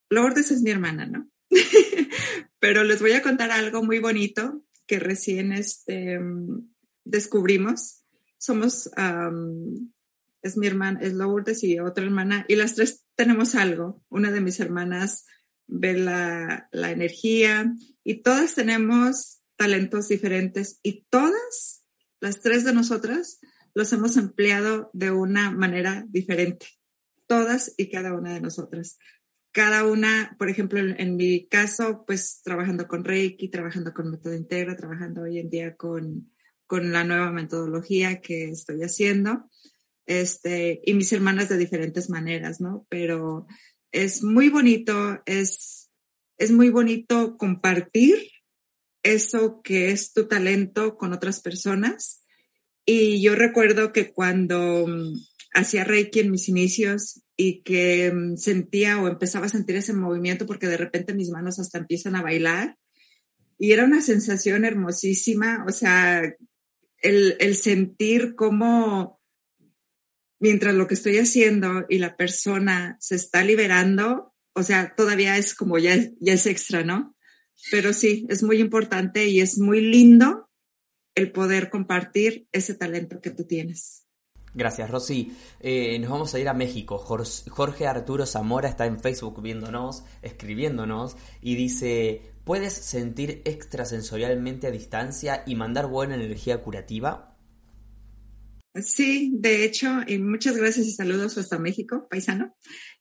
Lourdes 0.09 0.51
es 0.51 0.61
mi 0.61 0.71
hermana, 0.71 1.05
¿no? 1.05 1.29
Pero 2.59 2.83
les 2.83 3.01
voy 3.01 3.13
a 3.13 3.21
contar 3.21 3.51
algo 3.51 3.83
muy 3.83 3.99
bonito 3.99 4.63
que 4.85 4.99
recién 4.99 5.53
este, 5.53 6.19
descubrimos. 7.03 8.03
Somos, 8.37 8.89
es 10.41 10.57
mi 10.57 10.67
hermana, 10.67 10.99
es 11.01 11.13
Lourdes 11.13 11.63
y 11.63 11.79
otra 11.79 12.03
hermana, 12.03 12.45
y 12.47 12.55
las 12.55 12.75
tres 12.75 13.05
tenemos 13.15 13.55
algo. 13.55 14.03
Una 14.09 14.31
de 14.31 14.41
mis 14.41 14.59
hermanas 14.59 15.25
ve 15.67 15.93
la, 15.93 16.67
la 16.71 16.91
energía 16.91 17.73
y 18.03 18.21
todas 18.21 18.55
tenemos 18.55 19.41
talentos 19.55 20.07
diferentes 20.07 20.79
y 20.81 21.05
todas, 21.09 21.85
las 22.19 22.41
tres 22.41 22.63
de 22.65 22.73
nosotras, 22.73 23.39
los 23.73 23.93
hemos 23.93 24.17
empleado 24.17 24.89
de 24.93 25.11
una 25.11 25.51
manera 25.51 26.05
diferente. 26.09 26.67
Todas 27.27 27.73
y 27.77 27.89
cada 27.89 28.13
una 28.13 28.33
de 28.33 28.41
nosotras 28.41 28.97
cada 29.51 29.85
una, 29.85 30.35
por 30.39 30.49
ejemplo, 30.49 30.79
en, 30.79 31.15
mi 31.17 31.47
caso, 31.47 32.05
pues 32.07 32.41
trabajando 32.43 32.87
con 32.87 33.03
Reiki, 33.03 33.49
trabajando 33.49 33.93
con 33.93 34.09
método 34.09 34.33
integro, 34.33 34.75
trabajando 34.75 35.23
hoy 35.23 35.39
en 35.39 35.49
día 35.49 35.75
con, 35.75 36.31
con 36.65 36.93
la 36.93 37.03
nueva 37.03 37.31
metodología 37.31 38.21
que 38.21 38.49
estoy 38.49 38.81
haciendo, 38.81 39.49
este, 40.05 40.81
y 40.85 40.93
mis 40.93 41.11
hermanas 41.11 41.49
de 41.49 41.57
diferentes 41.57 42.09
maneras, 42.09 42.61
¿no? 42.61 42.87
Pero 42.89 43.45
es 43.91 44.23
muy 44.23 44.47
bonito, 44.47 45.21
es, 45.25 45.91
es 46.37 46.51
muy 46.51 46.69
bonito 46.69 47.35
compartir 47.35 48.31
eso 49.03 49.61
que 49.61 49.91
es 49.91 50.13
tu 50.13 50.27
talento 50.27 50.95
con 50.95 51.11
otras 51.11 51.41
personas. 51.41 52.20
Y 52.85 53.21
yo 53.21 53.35
recuerdo 53.35 53.91
que 53.93 54.11
cuando 54.11 54.87
mm, 54.87 55.13
hacía 55.53 55.83
Reiki 55.83 56.19
en 56.21 56.31
mis 56.31 56.49
inicios, 56.49 57.21
y 57.41 57.63
que 57.63 58.11
mm, 58.13 58.37
sentía 58.37 59.01
o 59.01 59.07
empezaba 59.07 59.47
a 59.47 59.49
sentir 59.49 59.75
ese 59.75 59.93
movimiento 59.93 60.45
porque 60.45 60.67
de 60.67 60.77
repente 60.77 61.15
mis 61.15 61.31
manos 61.31 61.57
hasta 61.57 61.79
empiezan 61.79 62.15
a 62.15 62.21
bailar. 62.21 62.77
Y 63.57 63.71
era 63.71 63.83
una 63.83 64.01
sensación 64.01 64.63
hermosísima, 64.63 65.65
o 65.67 65.71
sea, 65.71 66.21
el, 66.99 67.35
el 67.39 67.55
sentir 67.55 68.35
cómo 68.35 69.19
mientras 70.39 70.75
lo 70.75 70.85
que 70.85 70.93
estoy 70.93 71.17
haciendo 71.17 71.85
y 71.89 71.97
la 71.97 72.15
persona 72.15 72.95
se 72.99 73.15
está 73.15 73.43
liberando, 73.43 74.35
o 74.53 74.61
sea, 74.61 74.93
todavía 74.95 75.35
es 75.39 75.55
como 75.55 75.79
ya, 75.79 75.95
ya 76.19 76.33
es 76.33 76.45
extra, 76.45 76.83
¿no? 76.83 77.15
Pero 77.71 77.91
sí, 77.91 78.27
es 78.29 78.43
muy 78.43 78.59
importante 78.59 79.27
y 79.27 79.41
es 79.41 79.57
muy 79.57 79.81
lindo 79.81 80.47
el 81.15 81.31
poder 81.31 81.69
compartir 81.69 82.47
ese 82.51 82.73
talento 82.75 83.21
que 83.21 83.31
tú 83.31 83.45
tienes. 83.45 84.05
Gracias, 84.53 84.89
Rosy. 84.89 85.31
Eh, 85.61 85.97
nos 85.99 86.09
vamos 86.09 86.33
a 86.33 86.39
ir 86.39 86.49
a 86.49 86.53
México. 86.53 86.97
Jorge 86.97 87.87
Arturo 87.87 88.25
Zamora 88.25 88.67
está 88.67 88.85
en 88.85 88.99
Facebook 88.99 89.41
viéndonos, 89.41 90.03
escribiéndonos 90.21 91.15
y 91.41 91.55
dice, 91.55 92.21
¿puedes 92.43 92.73
sentir 92.73 93.41
extrasensorialmente 93.45 94.67
a 94.67 94.71
distancia 94.71 95.43
y 95.45 95.55
mandar 95.55 95.87
buena 95.87 96.15
energía 96.15 96.61
curativa? 96.61 97.37
Sí, 98.75 99.31
de 99.35 99.65
hecho, 99.65 100.01
y 100.07 100.17
muchas 100.17 100.55
gracias 100.55 100.87
y 100.87 100.91
saludos 100.91 101.37
hasta 101.37 101.59
México, 101.59 102.07
paisano. 102.09 102.55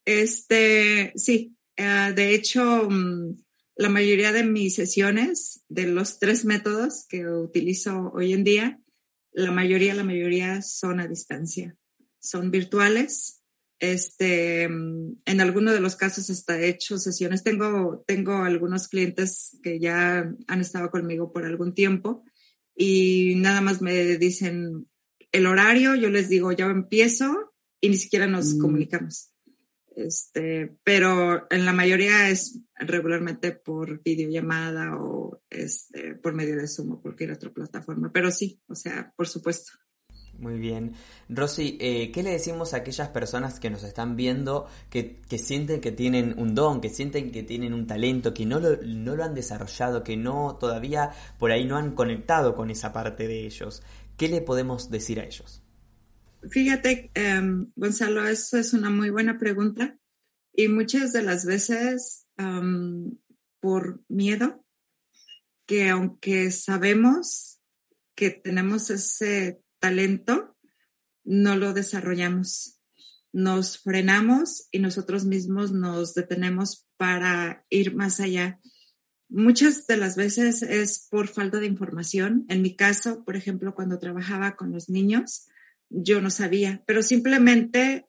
Este, 0.05 1.13
sí, 1.15 1.57
eh, 1.77 2.13
de 2.15 2.35
hecho, 2.35 2.89
mm, 2.91 3.33
la 3.81 3.89
mayoría 3.89 4.31
de 4.31 4.45
mis 4.45 4.75
sesiones, 4.75 5.65
de 5.71 5.87
los 5.87 6.19
tres 6.19 6.45
métodos 6.45 7.07
que 7.09 7.27
utilizo 7.27 8.11
hoy 8.13 8.35
en 8.35 8.45
día, 8.45 8.79
la 9.33 9.53
mayoría, 9.53 9.95
la 9.95 10.05
mayoría 10.05 10.61
son 10.61 11.01
a 11.01 11.09
distancia, 11.09 11.75
son 12.19 12.51
virtuales. 12.51 13.43
Este, 13.79 14.65
en 14.65 15.41
algunos 15.41 15.73
de 15.73 15.81
los 15.81 15.97
casos 15.97 16.29
está 16.29 16.61
hecho 16.61 16.99
sesiones. 16.99 17.43
Tengo, 17.43 18.05
tengo 18.07 18.43
algunos 18.43 18.89
clientes 18.89 19.59
que 19.63 19.81
ya 19.81 20.31
han 20.47 20.61
estado 20.61 20.91
conmigo 20.91 21.33
por 21.33 21.47
algún 21.47 21.73
tiempo 21.73 22.23
y 22.77 23.37
nada 23.37 23.63
más 23.63 23.81
me 23.81 24.19
dicen 24.19 24.91
el 25.33 25.47
horario, 25.47 25.95
yo 25.95 26.11
les 26.11 26.29
digo, 26.29 26.53
ya 26.53 26.67
empiezo 26.67 27.55
y 27.81 27.89
ni 27.89 27.97
siquiera 27.97 28.27
nos 28.27 28.57
mm. 28.57 28.61
comunicamos. 28.61 29.33
Este, 29.97 30.77
pero 30.85 31.47
en 31.51 31.67
la 31.67 31.73
mayoría 31.73 32.29
es 32.29 32.61
regularmente 32.77 33.53
por 33.53 34.03
videollamada 34.03 34.97
o 34.97 35.43
este, 35.51 36.15
por 36.15 36.35
medio 36.35 36.57
de 36.57 36.69
Zoom 36.69 36.93
o 36.93 37.03
cualquier 37.03 37.33
otra 37.33 37.53
plataforma. 37.53 38.11
Pero 38.13 38.31
sí, 38.31 38.61
o 38.69 38.75
sea, 38.75 39.13
por 39.17 39.29
supuesto. 39.29 39.73
Muy 40.41 40.59
bien. 40.59 40.95
Rosy, 41.29 41.77
eh, 41.81 42.11
¿qué 42.13 42.23
le 42.23 42.31
decimos 42.31 42.73
a 42.73 42.79
aquellas 42.79 43.11
personas 43.11 43.61
que 43.61 43.69
nos 43.69 43.83
están 43.83 44.17
viendo 44.17 44.67
que, 44.89 45.21
que, 45.29 45.37
sienten 45.37 45.83
que 45.83 45.93
tienen 45.93 46.35
un 46.39 46.55
don, 46.55 46.81
que 46.81 46.89
sienten 46.89 47.31
que 47.31 47.43
tienen 47.43 47.75
un 47.75 47.87
talento, 47.87 48.33
que 48.33 48.47
no 48.47 48.59
lo, 48.59 48.79
no 48.83 49.17
lo 49.17 49.25
han 49.25 49.35
desarrollado, 49.35 50.03
que 50.03 50.17
no 50.17 50.57
todavía 50.59 51.11
por 51.39 51.53
ahí 51.53 51.67
no 51.67 51.77
han 51.77 51.95
conectado 51.95 52.55
con 52.55 52.71
esa 52.71 52.91
parte 52.91 53.29
de 53.29 53.45
ellos? 53.45 53.83
¿Qué 54.17 54.29
le 54.29 54.41
podemos 54.41 54.91
decir 54.91 55.21
a 55.21 55.25
ellos? 55.25 55.63
Fíjate, 56.49 57.11
em, 57.15 57.71
Gonzalo, 57.77 58.27
eso 58.27 58.57
es 58.57 58.73
una 58.73 58.89
muy 58.89 59.11
buena 59.11 59.39
pregunta 59.39 59.99
y 60.55 60.69
muchas 60.69 61.13
de 61.13 61.23
las 61.23 61.45
veces 61.45 62.27
por 63.61 64.03
miedo, 64.09 64.65
que 65.67 65.91
aunque 65.91 66.51
sabemos 66.51 67.61
que 68.15 68.31
tenemos 68.31 68.89
ese 68.91 69.61
talento, 69.79 70.57
no 71.25 71.57
lo 71.57 71.75
desarrollamos. 71.75 72.81
Nos 73.33 73.79
frenamos 73.79 74.69
y 74.71 74.79
nosotros 74.79 75.25
mismos 75.27 75.73
nos 75.73 76.15
detenemos 76.15 76.89
para 76.97 77.65
ir 77.69 77.95
más 77.95 78.19
allá. 78.21 78.59
Muchas 79.29 79.87
de 79.87 79.97
las 79.97 80.17
veces 80.17 80.63
es 80.63 81.07
por 81.11 81.29
falta 81.29 81.61
de 81.61 81.67
información. 81.67 82.47
En 82.49 82.63
mi 82.63 82.75
caso, 82.75 83.25
por 83.25 83.37
ejemplo, 83.37 83.75
cuando 83.75 83.99
trabajaba 83.99 84.57
con 84.57 84.73
los 84.73 84.89
niños, 84.89 85.47
yo 85.91 86.21
no 86.21 86.31
sabía, 86.31 86.83
pero 86.87 87.03
simplemente 87.03 88.07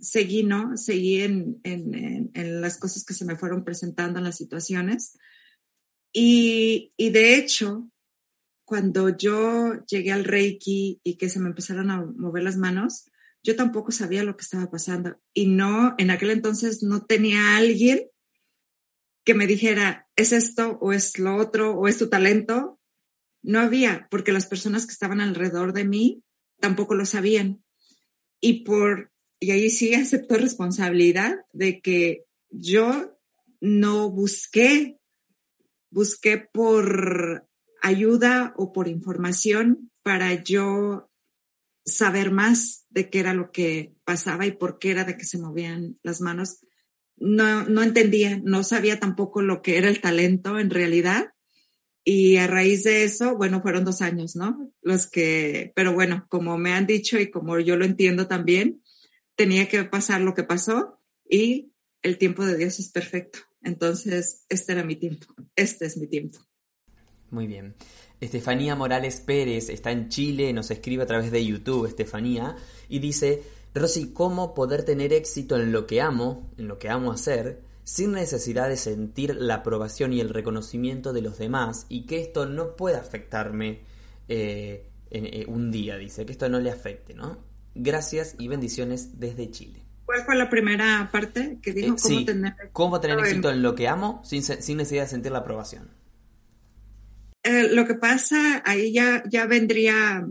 seguí, 0.00 0.44
¿no? 0.44 0.76
Seguí 0.76 1.20
en, 1.20 1.60
en, 1.64 2.60
las 2.60 2.78
cosas 2.78 3.04
que 3.04 3.14
se 3.14 3.24
me 3.24 3.36
fueron 3.36 3.64
presentando, 3.64 4.18
en 4.18 4.24
las 4.24 4.36
situaciones. 4.36 5.18
Y, 6.12 6.92
y 6.96 7.10
de 7.10 7.34
hecho, 7.34 7.90
cuando 8.64 9.16
yo 9.16 9.84
llegué 9.86 10.12
al 10.12 10.24
Reiki 10.24 11.00
y 11.02 11.16
que 11.16 11.28
se 11.28 11.40
me 11.40 11.48
empezaron 11.48 11.90
a 11.90 12.04
mover 12.04 12.44
las 12.44 12.56
manos, 12.56 13.10
yo 13.42 13.56
tampoco 13.56 13.92
sabía 13.92 14.24
lo 14.24 14.36
que 14.36 14.42
estaba 14.42 14.70
pasando. 14.70 15.20
Y 15.34 15.46
no, 15.46 15.94
en 15.98 16.10
aquel 16.10 16.30
entonces 16.30 16.82
no 16.82 17.04
tenía 17.04 17.56
alguien 17.56 18.08
que 19.24 19.34
me 19.34 19.46
dijera, 19.46 20.08
es 20.16 20.32
esto 20.32 20.78
o 20.80 20.92
es 20.92 21.18
lo 21.18 21.36
otro 21.36 21.72
o 21.72 21.88
es 21.88 21.98
tu 21.98 22.08
talento. 22.08 22.80
No 23.42 23.60
había, 23.60 24.08
porque 24.10 24.32
las 24.32 24.46
personas 24.46 24.86
que 24.86 24.92
estaban 24.92 25.20
alrededor 25.20 25.72
de 25.72 25.84
mí 25.84 26.24
tampoco 26.60 26.94
lo 26.94 27.06
sabían. 27.06 27.62
Y 28.40 28.64
por, 28.64 29.12
y 29.40 29.50
ahí 29.50 29.70
sí 29.70 29.94
acepto 29.94 30.36
responsabilidad 30.36 31.36
de 31.52 31.80
que 31.80 32.24
yo 32.50 33.18
no 33.60 34.10
busqué, 34.10 34.98
busqué 35.90 36.38
por 36.38 37.48
ayuda 37.82 38.54
o 38.56 38.72
por 38.72 38.88
información 38.88 39.90
para 40.02 40.42
yo 40.42 41.10
saber 41.84 42.32
más 42.32 42.84
de 42.90 43.10
qué 43.10 43.20
era 43.20 43.32
lo 43.32 43.52
que 43.52 43.94
pasaba 44.04 44.46
y 44.46 44.52
por 44.52 44.78
qué 44.78 44.90
era 44.90 45.04
de 45.04 45.16
que 45.16 45.24
se 45.24 45.38
movían 45.38 45.98
las 46.02 46.20
manos. 46.20 46.58
No, 47.16 47.64
no 47.64 47.82
entendía, 47.82 48.40
no 48.42 48.62
sabía 48.62 49.00
tampoco 49.00 49.40
lo 49.40 49.62
que 49.62 49.78
era 49.78 49.88
el 49.88 50.00
talento 50.00 50.58
en 50.58 50.70
realidad 50.70 51.32
y 52.08 52.36
a 52.36 52.46
raíz 52.46 52.84
de 52.84 53.02
eso, 53.02 53.36
bueno, 53.36 53.60
fueron 53.60 53.84
dos 53.84 54.00
años, 54.00 54.36
¿no? 54.36 54.72
Los 54.80 55.08
que, 55.08 55.72
pero 55.74 55.92
bueno, 55.92 56.24
como 56.28 56.56
me 56.56 56.72
han 56.72 56.86
dicho 56.86 57.18
y 57.18 57.32
como 57.32 57.58
yo 57.58 57.76
lo 57.76 57.84
entiendo 57.84 58.28
también, 58.28 58.80
tenía 59.34 59.68
que 59.68 59.82
pasar 59.82 60.20
lo 60.20 60.32
que 60.32 60.44
pasó 60.44 61.00
y 61.28 61.72
el 62.02 62.16
tiempo 62.16 62.46
de 62.46 62.56
Dios 62.56 62.78
es 62.78 62.92
perfecto. 62.92 63.40
Entonces, 63.60 64.44
este 64.48 64.70
era 64.70 64.84
mi 64.84 64.94
tiempo. 64.94 65.26
Este 65.56 65.86
es 65.86 65.96
mi 65.96 66.06
tiempo. 66.06 66.38
Muy 67.30 67.48
bien. 67.48 67.74
Estefanía 68.20 68.76
Morales 68.76 69.20
Pérez 69.20 69.68
está 69.68 69.90
en 69.90 70.08
Chile, 70.08 70.52
nos 70.52 70.70
escribe 70.70 71.02
a 71.02 71.06
través 71.06 71.32
de 71.32 71.44
YouTube, 71.44 71.86
Estefanía, 71.86 72.54
y 72.88 73.00
dice, 73.00 73.42
Rosy, 73.74 74.12
¿cómo 74.12 74.54
poder 74.54 74.84
tener 74.84 75.12
éxito 75.12 75.56
en 75.56 75.72
lo 75.72 75.88
que 75.88 76.00
amo, 76.00 76.52
en 76.56 76.68
lo 76.68 76.78
que 76.78 76.88
amo 76.88 77.10
hacer, 77.10 77.65
sin 77.86 78.10
necesidad 78.10 78.68
de 78.68 78.76
sentir 78.76 79.36
la 79.36 79.54
aprobación 79.54 80.12
y 80.12 80.20
el 80.20 80.30
reconocimiento 80.30 81.12
de 81.12 81.22
los 81.22 81.38
demás 81.38 81.86
y 81.88 82.04
que 82.04 82.20
esto 82.20 82.44
no 82.44 82.74
pueda 82.74 82.98
afectarme 82.98 83.82
eh, 84.26 84.90
en, 85.08 85.26
eh, 85.26 85.44
un 85.46 85.70
día, 85.70 85.96
dice, 85.96 86.26
que 86.26 86.32
esto 86.32 86.48
no 86.48 86.58
le 86.58 86.72
afecte, 86.72 87.14
¿no? 87.14 87.38
Gracias 87.76 88.34
y 88.40 88.48
bendiciones 88.48 89.20
desde 89.20 89.52
Chile. 89.52 89.84
¿Cuál 90.04 90.24
fue 90.24 90.34
la 90.34 90.50
primera 90.50 91.08
parte 91.12 91.60
que 91.62 91.72
dijo? 91.72 91.94
Eh, 91.94 92.00
¿Cómo, 92.02 92.24
tener... 92.24 92.54
¿Cómo 92.72 93.00
tener 93.00 93.20
éxito 93.20 93.50
en 93.52 93.62
lo 93.62 93.76
que 93.76 93.86
amo 93.86 94.20
sin, 94.24 94.42
sin 94.42 94.78
necesidad 94.78 95.04
de 95.04 95.08
sentir 95.08 95.32
la 95.32 95.38
aprobación? 95.38 95.88
lo 97.70 97.86
que 97.86 97.94
pasa, 97.94 98.60
ahí 98.64 98.92
ya, 98.92 99.22
ya 99.30 99.46
vendría 99.46 100.26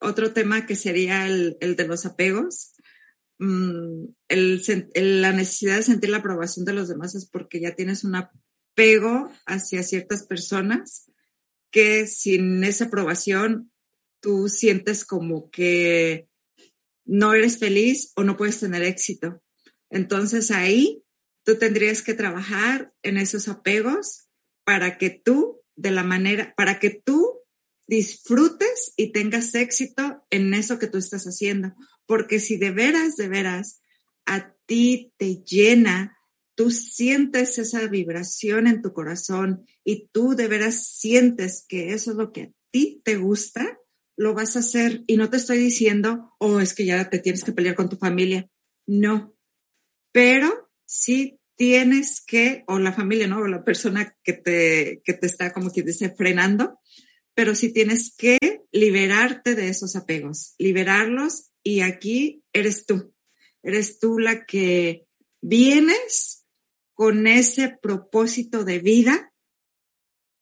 otro 0.00 0.32
tema 0.32 0.66
que 0.66 0.74
sería 0.74 1.24
el, 1.24 1.56
el 1.60 1.76
de 1.76 1.86
los 1.86 2.04
apegos. 2.04 2.72
Mm, 3.38 4.06
la 4.28 5.32
necesidad 5.32 5.76
de 5.76 5.82
sentir 5.84 6.10
la 6.10 6.18
aprobación 6.18 6.64
de 6.64 6.72
los 6.72 6.88
demás 6.88 7.14
es 7.14 7.26
porque 7.26 7.60
ya 7.60 7.74
tienes 7.74 8.02
un 8.04 8.16
apego 8.16 9.30
hacia 9.46 9.82
ciertas 9.82 10.24
personas 10.24 11.10
que 11.70 12.06
sin 12.06 12.64
esa 12.64 12.86
aprobación 12.86 13.70
tú 14.20 14.48
sientes 14.48 15.04
como 15.04 15.50
que 15.50 16.28
no 17.04 17.32
eres 17.32 17.58
feliz 17.58 18.12
o 18.16 18.24
no 18.24 18.36
puedes 18.36 18.60
tener 18.60 18.82
éxito. 18.82 19.42
Entonces 19.90 20.50
ahí 20.50 21.02
tú 21.44 21.56
tendrías 21.56 22.02
que 22.02 22.14
trabajar 22.14 22.92
en 23.02 23.16
esos 23.16 23.48
apegos 23.48 24.28
para 24.64 24.98
que 24.98 25.10
tú, 25.10 25.62
de 25.76 25.90
la 25.90 26.02
manera, 26.02 26.54
para 26.56 26.78
que 26.78 26.90
tú 26.90 27.40
disfrutes 27.86 28.92
y 28.96 29.12
tengas 29.12 29.54
éxito 29.54 30.26
en 30.28 30.52
eso 30.52 30.78
que 30.78 30.88
tú 30.88 30.98
estás 30.98 31.24
haciendo. 31.24 31.74
Porque 32.08 32.40
si 32.40 32.56
de 32.56 32.70
veras, 32.70 33.16
de 33.16 33.28
veras, 33.28 33.82
a 34.24 34.54
ti 34.64 35.12
te 35.18 35.44
llena, 35.44 36.18
tú 36.54 36.70
sientes 36.70 37.58
esa 37.58 37.86
vibración 37.86 38.66
en 38.66 38.80
tu 38.80 38.94
corazón 38.94 39.66
y 39.84 40.08
tú 40.08 40.34
de 40.34 40.48
veras 40.48 40.86
sientes 40.86 41.66
que 41.68 41.92
eso 41.92 42.12
es 42.12 42.16
lo 42.16 42.32
que 42.32 42.42
a 42.42 42.50
ti 42.70 43.02
te 43.04 43.16
gusta, 43.16 43.78
lo 44.16 44.32
vas 44.32 44.56
a 44.56 44.60
hacer. 44.60 45.04
Y 45.06 45.18
no 45.18 45.28
te 45.28 45.36
estoy 45.36 45.58
diciendo, 45.58 46.34
oh, 46.38 46.60
es 46.60 46.72
que 46.72 46.86
ya 46.86 47.10
te 47.10 47.18
tienes 47.18 47.44
que 47.44 47.52
pelear 47.52 47.74
con 47.74 47.90
tu 47.90 47.98
familia. 47.98 48.48
No. 48.86 49.36
Pero 50.10 50.70
sí 50.86 51.38
tienes 51.56 52.22
que, 52.26 52.64
o 52.68 52.78
la 52.78 52.94
familia, 52.94 53.26
¿no? 53.26 53.40
O 53.40 53.48
la 53.48 53.64
persona 53.64 54.16
que 54.24 54.32
te, 54.32 55.02
que 55.04 55.12
te 55.12 55.26
está 55.26 55.52
como 55.52 55.70
que 55.70 55.82
dice 55.82 56.08
frenando, 56.16 56.80
pero 57.34 57.54
sí 57.54 57.70
tienes 57.70 58.14
que 58.16 58.38
liberarte 58.72 59.54
de 59.54 59.68
esos 59.68 59.94
apegos, 59.94 60.54
liberarlos 60.56 61.50
y 61.68 61.82
aquí 61.82 62.42
eres 62.54 62.86
tú. 62.86 63.14
Eres 63.62 63.98
tú 63.98 64.18
la 64.18 64.46
que 64.46 65.06
vienes 65.42 66.46
con 66.94 67.26
ese 67.26 67.76
propósito 67.82 68.64
de 68.64 68.78
vida 68.78 69.34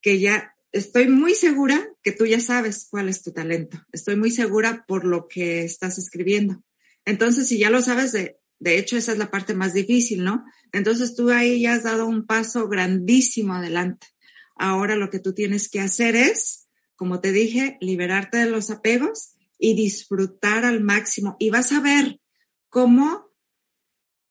que 0.00 0.20
ya 0.20 0.54
estoy 0.70 1.08
muy 1.08 1.34
segura 1.34 1.84
que 2.04 2.12
tú 2.12 2.26
ya 2.26 2.38
sabes 2.38 2.86
cuál 2.88 3.08
es 3.08 3.24
tu 3.24 3.32
talento. 3.32 3.84
Estoy 3.90 4.14
muy 4.14 4.30
segura 4.30 4.84
por 4.86 5.04
lo 5.04 5.26
que 5.26 5.64
estás 5.64 5.98
escribiendo. 5.98 6.62
Entonces, 7.04 7.48
si 7.48 7.58
ya 7.58 7.70
lo 7.70 7.82
sabes, 7.82 8.12
de, 8.12 8.38
de 8.60 8.78
hecho, 8.78 8.96
esa 8.96 9.10
es 9.10 9.18
la 9.18 9.32
parte 9.32 9.52
más 9.52 9.74
difícil, 9.74 10.22
¿no? 10.22 10.44
Entonces 10.70 11.16
tú 11.16 11.30
ahí 11.30 11.60
ya 11.60 11.74
has 11.74 11.82
dado 11.82 12.06
un 12.06 12.24
paso 12.24 12.68
grandísimo 12.68 13.54
adelante. 13.54 14.06
Ahora 14.54 14.94
lo 14.94 15.10
que 15.10 15.18
tú 15.18 15.34
tienes 15.34 15.68
que 15.68 15.80
hacer 15.80 16.14
es, 16.14 16.68
como 16.94 17.20
te 17.20 17.32
dije, 17.32 17.78
liberarte 17.80 18.38
de 18.38 18.46
los 18.46 18.70
apegos 18.70 19.35
y 19.58 19.74
disfrutar 19.74 20.64
al 20.64 20.82
máximo. 20.82 21.36
Y 21.38 21.50
vas 21.50 21.72
a 21.72 21.80
ver 21.80 22.20
cómo 22.68 23.30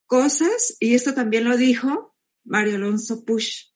cosas, 0.06 0.78
y 0.80 0.94
esto 0.94 1.14
también 1.14 1.46
lo 1.46 1.58
dijo 1.58 2.16
Mario 2.44 2.76
Alonso 2.76 3.26
Push, 3.26 3.72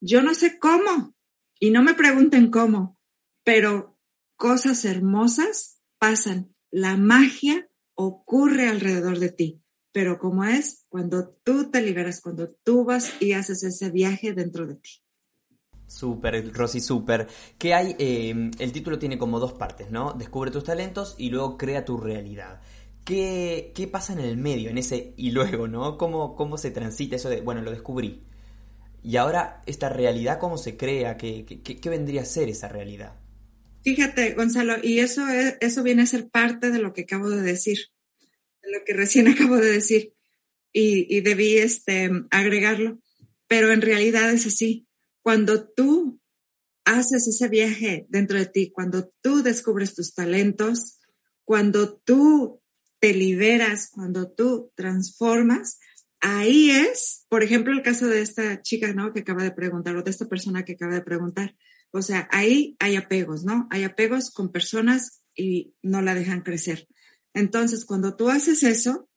yo 0.00 0.22
no 0.22 0.34
sé 0.34 0.58
cómo, 0.58 1.16
y 1.58 1.70
no 1.70 1.82
me 1.82 1.94
pregunten 1.94 2.50
cómo, 2.50 3.00
pero 3.44 3.98
cosas 4.36 4.84
hermosas 4.84 5.82
pasan. 5.98 6.54
La 6.70 6.96
magia 6.96 7.68
ocurre 7.94 8.68
alrededor 8.68 9.18
de 9.18 9.30
ti 9.30 9.62
pero 9.96 10.18
como 10.18 10.44
es 10.44 10.84
cuando 10.90 11.30
tú 11.42 11.70
te 11.70 11.80
liberas, 11.80 12.20
cuando 12.20 12.50
tú 12.50 12.84
vas 12.84 13.14
y 13.18 13.32
haces 13.32 13.62
ese 13.62 13.88
viaje 13.90 14.34
dentro 14.34 14.66
de 14.66 14.74
ti. 14.74 14.90
Súper, 15.86 16.52
Rosy, 16.52 16.80
súper. 16.80 17.26
¿Qué 17.58 17.74
hay? 17.74 17.94
Em, 17.98 18.50
el 18.58 18.72
título 18.72 18.98
tiene 18.98 19.18
como 19.18 19.38
dos 19.38 19.52
partes, 19.52 19.90
¿no? 19.90 20.12
Descubre 20.12 20.50
tus 20.50 20.64
talentos 20.64 21.14
y 21.18 21.30
luego 21.30 21.56
crea 21.56 21.84
tu 21.84 21.96
realidad. 21.96 22.60
¿Qué, 23.04 23.72
qué 23.74 23.86
pasa 23.86 24.12
en 24.12 24.20
el 24.20 24.36
medio, 24.36 24.70
en 24.70 24.78
ese 24.78 25.14
y 25.16 25.30
luego, 25.30 25.68
¿no? 25.68 25.96
¿Cómo, 25.96 26.34
¿Cómo 26.34 26.58
se 26.58 26.70
transita 26.70 27.16
eso 27.16 27.28
de, 27.28 27.40
bueno, 27.40 27.62
lo 27.62 27.70
descubrí? 27.70 28.22
Y 29.02 29.16
ahora, 29.16 29.62
esta 29.66 29.88
realidad, 29.88 30.40
¿cómo 30.40 30.58
se 30.58 30.76
crea? 30.76 31.16
¿Qué, 31.16 31.44
qué, 31.44 31.90
vendría 31.90 32.22
a 32.22 32.24
ser 32.24 32.48
esa 32.48 32.68
realidad? 32.68 33.14
Fíjate, 33.82 34.32
Gonzalo, 34.34 34.74
y 34.82 34.98
eso, 34.98 35.24
eso 35.60 35.82
viene 35.84 36.02
a 36.02 36.06
ser 36.06 36.28
parte 36.28 36.72
de 36.72 36.80
lo 36.80 36.92
que 36.92 37.02
acabo 37.02 37.30
de 37.30 37.42
decir 37.42 37.78
lo 38.66 38.84
que 38.84 38.92
recién 38.92 39.28
acabo 39.28 39.56
de 39.56 39.72
decir 39.72 40.12
y, 40.72 41.20
debí 41.22 41.56
este, 41.56 42.10
agregarlo, 42.30 42.98
pero 43.46 43.72
en 43.72 43.80
realidad 43.80 44.30
es 44.30 44.46
así. 44.46 44.85
Cuando 45.26 45.68
tú 45.68 46.20
haces 46.84 47.26
ese 47.26 47.48
viaje 47.48 48.06
dentro 48.08 48.38
de 48.38 48.46
ti, 48.46 48.70
cuando 48.70 49.12
tú 49.22 49.42
descubres 49.42 49.92
tus 49.92 50.14
talentos, 50.14 51.00
cuando 51.42 51.96
tú 51.96 52.62
te 53.00 53.12
liberas, 53.12 53.90
cuando 53.90 54.30
tú 54.30 54.70
transformas, 54.76 55.80
ahí 56.20 56.70
es, 56.70 57.26
por 57.28 57.42
ejemplo, 57.42 57.72
el 57.72 57.82
caso 57.82 58.06
de 58.06 58.20
esta 58.20 58.62
chica, 58.62 58.94
¿no? 58.94 59.12
Que 59.12 59.22
acaba 59.22 59.42
de 59.42 59.50
preguntar, 59.50 59.96
o 59.96 60.04
de 60.04 60.12
esta 60.12 60.26
persona 60.26 60.64
que 60.64 60.74
acaba 60.74 60.94
de 60.94 61.02
preguntar. 61.02 61.56
O 61.90 62.02
sea, 62.02 62.28
ahí 62.30 62.76
hay 62.78 62.94
apegos, 62.94 63.42
¿no? 63.42 63.66
Hay 63.72 63.82
apegos 63.82 64.30
con 64.30 64.52
personas 64.52 65.24
y 65.34 65.74
no 65.82 66.02
la 66.02 66.14
dejan 66.14 66.42
crecer. 66.42 66.86
Entonces, 67.34 67.84
cuando 67.84 68.14
tú 68.14 68.30
haces 68.30 68.62
eso, 68.62 69.08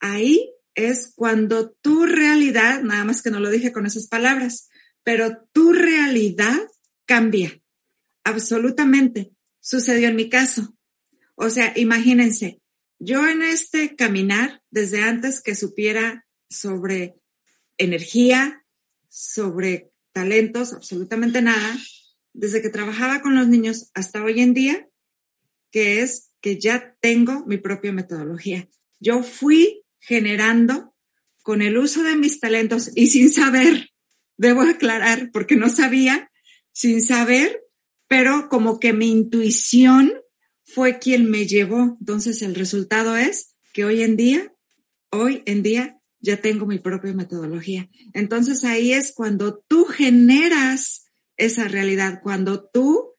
ahí 0.00 0.50
es 0.74 1.12
cuando 1.14 1.72
tu 1.82 2.06
realidad, 2.06 2.80
nada 2.80 3.04
más 3.04 3.20
que 3.20 3.30
no 3.30 3.38
lo 3.38 3.50
dije 3.50 3.70
con 3.70 3.84
esas 3.84 4.08
palabras, 4.08 4.70
pero 5.04 5.48
tu 5.52 5.72
realidad 5.72 6.58
cambia. 7.04 7.60
Absolutamente. 8.24 9.32
Sucedió 9.60 10.08
en 10.08 10.16
mi 10.16 10.28
caso. 10.28 10.76
O 11.34 11.50
sea, 11.50 11.72
imagínense, 11.76 12.60
yo 12.98 13.26
en 13.28 13.42
este 13.42 13.96
caminar, 13.96 14.62
desde 14.70 15.02
antes 15.02 15.40
que 15.40 15.54
supiera 15.54 16.26
sobre 16.48 17.16
energía, 17.78 18.64
sobre 19.08 19.90
talentos, 20.12 20.72
absolutamente 20.72 21.42
nada, 21.42 21.76
desde 22.32 22.62
que 22.62 22.68
trabajaba 22.68 23.20
con 23.20 23.34
los 23.34 23.48
niños 23.48 23.90
hasta 23.94 24.22
hoy 24.22 24.40
en 24.40 24.54
día, 24.54 24.88
que 25.70 26.02
es 26.02 26.32
que 26.40 26.58
ya 26.58 26.96
tengo 27.00 27.44
mi 27.46 27.56
propia 27.56 27.92
metodología. 27.92 28.68
Yo 29.00 29.22
fui 29.22 29.84
generando 29.98 30.94
con 31.42 31.62
el 31.62 31.76
uso 31.76 32.02
de 32.02 32.16
mis 32.16 32.40
talentos 32.40 32.90
y 32.94 33.08
sin 33.08 33.30
saber, 33.32 33.90
debo 34.42 34.62
aclarar, 34.62 35.30
porque 35.32 35.56
no 35.56 35.70
sabía, 35.70 36.30
sin 36.72 37.00
saber, 37.00 37.62
pero 38.08 38.48
como 38.48 38.80
que 38.80 38.92
mi 38.92 39.10
intuición 39.10 40.12
fue 40.64 40.98
quien 40.98 41.30
me 41.30 41.46
llevó. 41.46 41.96
Entonces 42.00 42.42
el 42.42 42.56
resultado 42.56 43.16
es 43.16 43.54
que 43.72 43.84
hoy 43.84 44.02
en 44.02 44.16
día, 44.16 44.52
hoy 45.10 45.42
en 45.46 45.62
día 45.62 46.00
ya 46.20 46.38
tengo 46.38 46.66
mi 46.66 46.78
propia 46.80 47.14
metodología. 47.14 47.88
Entonces 48.14 48.64
ahí 48.64 48.92
es 48.92 49.12
cuando 49.12 49.64
tú 49.68 49.84
generas 49.84 51.06
esa 51.36 51.68
realidad, 51.68 52.20
cuando 52.20 52.68
tú, 52.68 53.14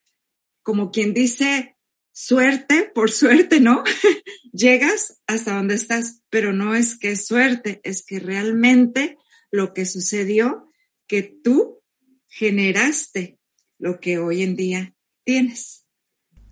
como 0.61 0.91
quien 0.91 1.13
dice, 1.13 1.77
suerte, 2.11 2.91
por 2.93 3.11
suerte, 3.11 3.61
¿no? 3.61 3.83
Llegas 4.51 5.21
hasta 5.25 5.55
donde 5.55 5.75
estás, 5.75 6.21
pero 6.29 6.51
no 6.51 6.75
es 6.75 6.97
que 6.97 7.15
suerte, 7.15 7.79
es 7.83 8.05
que 8.05 8.19
realmente 8.19 9.17
lo 9.51 9.73
que 9.73 9.85
sucedió, 9.85 10.72
que 11.07 11.23
tú 11.43 11.81
generaste 12.27 13.39
lo 13.77 13.99
que 13.99 14.17
hoy 14.17 14.43
en 14.43 14.55
día 14.55 14.95
tienes. 15.23 15.85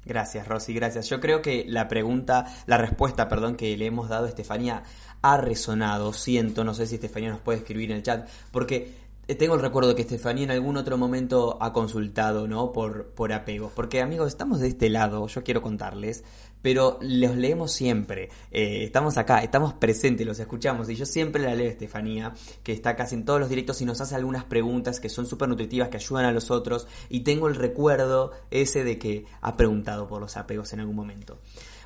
Gracias, 0.03 0.47
Rosy, 0.47 0.73
gracias. 0.73 1.09
Yo 1.09 1.19
creo 1.19 1.41
que 1.41 1.65
la 1.67 1.87
pregunta, 1.87 2.45
la 2.65 2.77
respuesta, 2.77 3.27
perdón, 3.27 3.55
que 3.55 3.77
le 3.77 3.85
hemos 3.85 4.09
dado 4.09 4.25
a 4.25 4.29
Estefanía 4.29 4.83
ha 5.21 5.37
resonado, 5.37 6.11
siento, 6.13 6.63
no 6.63 6.73
sé 6.73 6.87
si 6.87 6.95
Estefanía 6.95 7.29
nos 7.29 7.41
puede 7.41 7.59
escribir 7.59 7.91
en 7.91 7.97
el 7.97 8.03
chat, 8.03 8.27
porque 8.51 8.91
tengo 9.37 9.55
el 9.55 9.61
recuerdo 9.61 9.95
que 9.95 10.01
Estefanía 10.01 10.45
en 10.45 10.51
algún 10.51 10.77
otro 10.77 10.97
momento 10.97 11.57
ha 11.61 11.71
consultado, 11.71 12.47
¿no? 12.47 12.71
Por, 12.71 13.13
por. 13.13 13.31
Porque, 13.75 14.01
amigos, 14.01 14.27
estamos 14.27 14.59
de 14.59 14.67
este 14.67 14.89
lado, 14.89 15.25
yo 15.27 15.43
quiero 15.43 15.61
contarles, 15.61 16.23
pero 16.61 16.99
los 17.01 17.35
leemos 17.35 17.71
siempre. 17.71 18.29
Eh, 18.51 18.83
estamos 18.83 19.17
acá, 19.17 19.43
estamos 19.43 19.73
presentes, 19.73 20.25
los 20.25 20.39
escuchamos. 20.39 20.89
Y 20.89 20.95
yo 20.95 21.05
siempre 21.05 21.41
la 21.41 21.55
leo 21.55 21.69
Estefanía, 21.69 22.33
que 22.63 22.73
está 22.73 22.95
casi 22.95 23.15
en 23.15 23.25
todos 23.25 23.39
los 23.39 23.49
directos 23.49 23.81
y 23.81 23.85
nos 23.85 24.01
hace 24.01 24.15
algunas 24.15 24.43
preguntas 24.43 24.99
que 24.99 25.09
son 25.09 25.25
súper 25.25 25.49
nutritivas, 25.49 25.89
que 25.89 25.97
ayudan 25.97 26.25
a 26.25 26.31
los 26.31 26.51
otros. 26.51 26.87
Y 27.09 27.21
tengo 27.21 27.47
el 27.47 27.55
recuerdo 27.55 28.31
ese 28.51 28.83
de 28.83 28.97
que 28.97 29.25
ha 29.41 29.57
preguntado 29.57 30.07
por 30.07 30.21
los 30.21 30.37
apegos 30.37 30.73
en 30.73 30.81
algún 30.81 30.95
momento. 30.95 31.39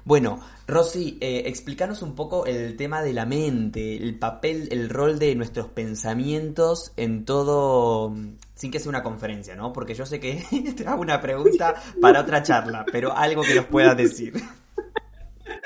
Bueno, 0.05 0.39
Rosy, 0.67 1.17
eh, 1.19 1.43
explícanos 1.47 2.03
un 2.03 2.13
poco 2.13 2.45
el 2.45 2.77
tema 2.77 3.01
de 3.01 3.11
la 3.11 3.25
mente, 3.25 3.97
el 3.97 4.19
papel, 4.19 4.67
el 4.71 4.87
rol 4.87 5.17
de 5.17 5.33
nuestros 5.33 5.67
pensamientos 5.69 6.93
en 6.95 7.25
todo, 7.25 8.13
sin 8.53 8.69
que 8.69 8.79
sea 8.79 8.89
una 8.89 9.01
conferencia, 9.01 9.55
¿no? 9.55 9.73
Porque 9.73 9.95
yo 9.95 10.05
sé 10.05 10.19
que 10.19 10.43
te 10.77 10.85
hago 10.85 11.01
una 11.01 11.19
pregunta 11.19 11.73
para 11.99 12.21
otra 12.21 12.43
charla, 12.43 12.85
pero 12.91 13.17
algo 13.17 13.41
que 13.41 13.55
nos 13.55 13.65
puedas 13.65 13.97
decir. 13.97 14.33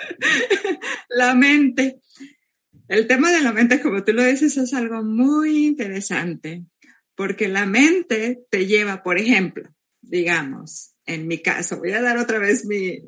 La 1.10 1.36
mente. 1.36 2.00
El 2.88 3.08
tema 3.08 3.32
de 3.32 3.42
la 3.42 3.54
mente, 3.54 3.82
como 3.82 4.04
tú 4.04 4.14
lo 4.14 4.24
dices, 4.24 4.58
es 4.58 4.74
algo 4.74 5.04
muy 5.04 5.68
interesante, 5.68 6.66
porque 7.16 7.48
la 7.48 7.68
mente 7.68 8.42
te 8.50 8.66
lleva, 8.66 9.04
por 9.04 9.20
ejemplo, 9.20 9.70
digamos, 10.02 10.96
en 11.06 11.28
mi 11.28 11.40
caso. 11.40 11.78
Voy 11.78 11.92
a 11.92 12.02
dar 12.02 12.18
otra 12.18 12.40
vez 12.40 12.66
mi, 12.66 13.00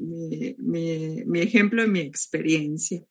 mi, 0.58 1.40
ejemplo 1.40 1.84
y 1.84 1.88
mi 1.88 2.02
experiencia. 2.02 3.02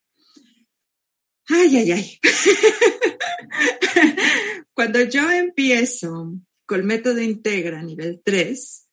Ay, 1.48 1.76
ay, 1.76 1.92
ay. 1.92 2.20
Cuando 4.74 5.02
yo 5.02 5.28
empiezo 5.30 6.34
con 6.66 6.80
el 6.80 6.86
método 6.86 7.20
Integra 7.20 7.82
nivel 7.82 8.22
3, 8.24 8.89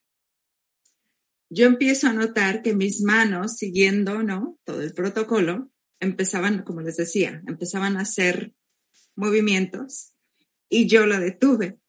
yo 1.49 1.65
empiezo 1.65 2.07
a 2.07 2.13
notar 2.13 2.61
que 2.61 2.73
mis 2.73 3.01
manos, 3.01 3.57
siguiendo, 3.57 4.23
¿no? 4.23 4.59
Todo 4.63 4.81
el 4.81 4.93
protocolo, 4.93 5.71
empezaban, 5.99 6.63
como 6.63 6.81
les 6.81 6.97
decía, 6.97 7.41
empezaban 7.47 7.97
a 7.97 8.01
hacer 8.01 8.53
movimientos 9.15 10.13
y 10.69 10.87
yo 10.87 11.05
lo 11.05 11.19
detuve. 11.19 11.79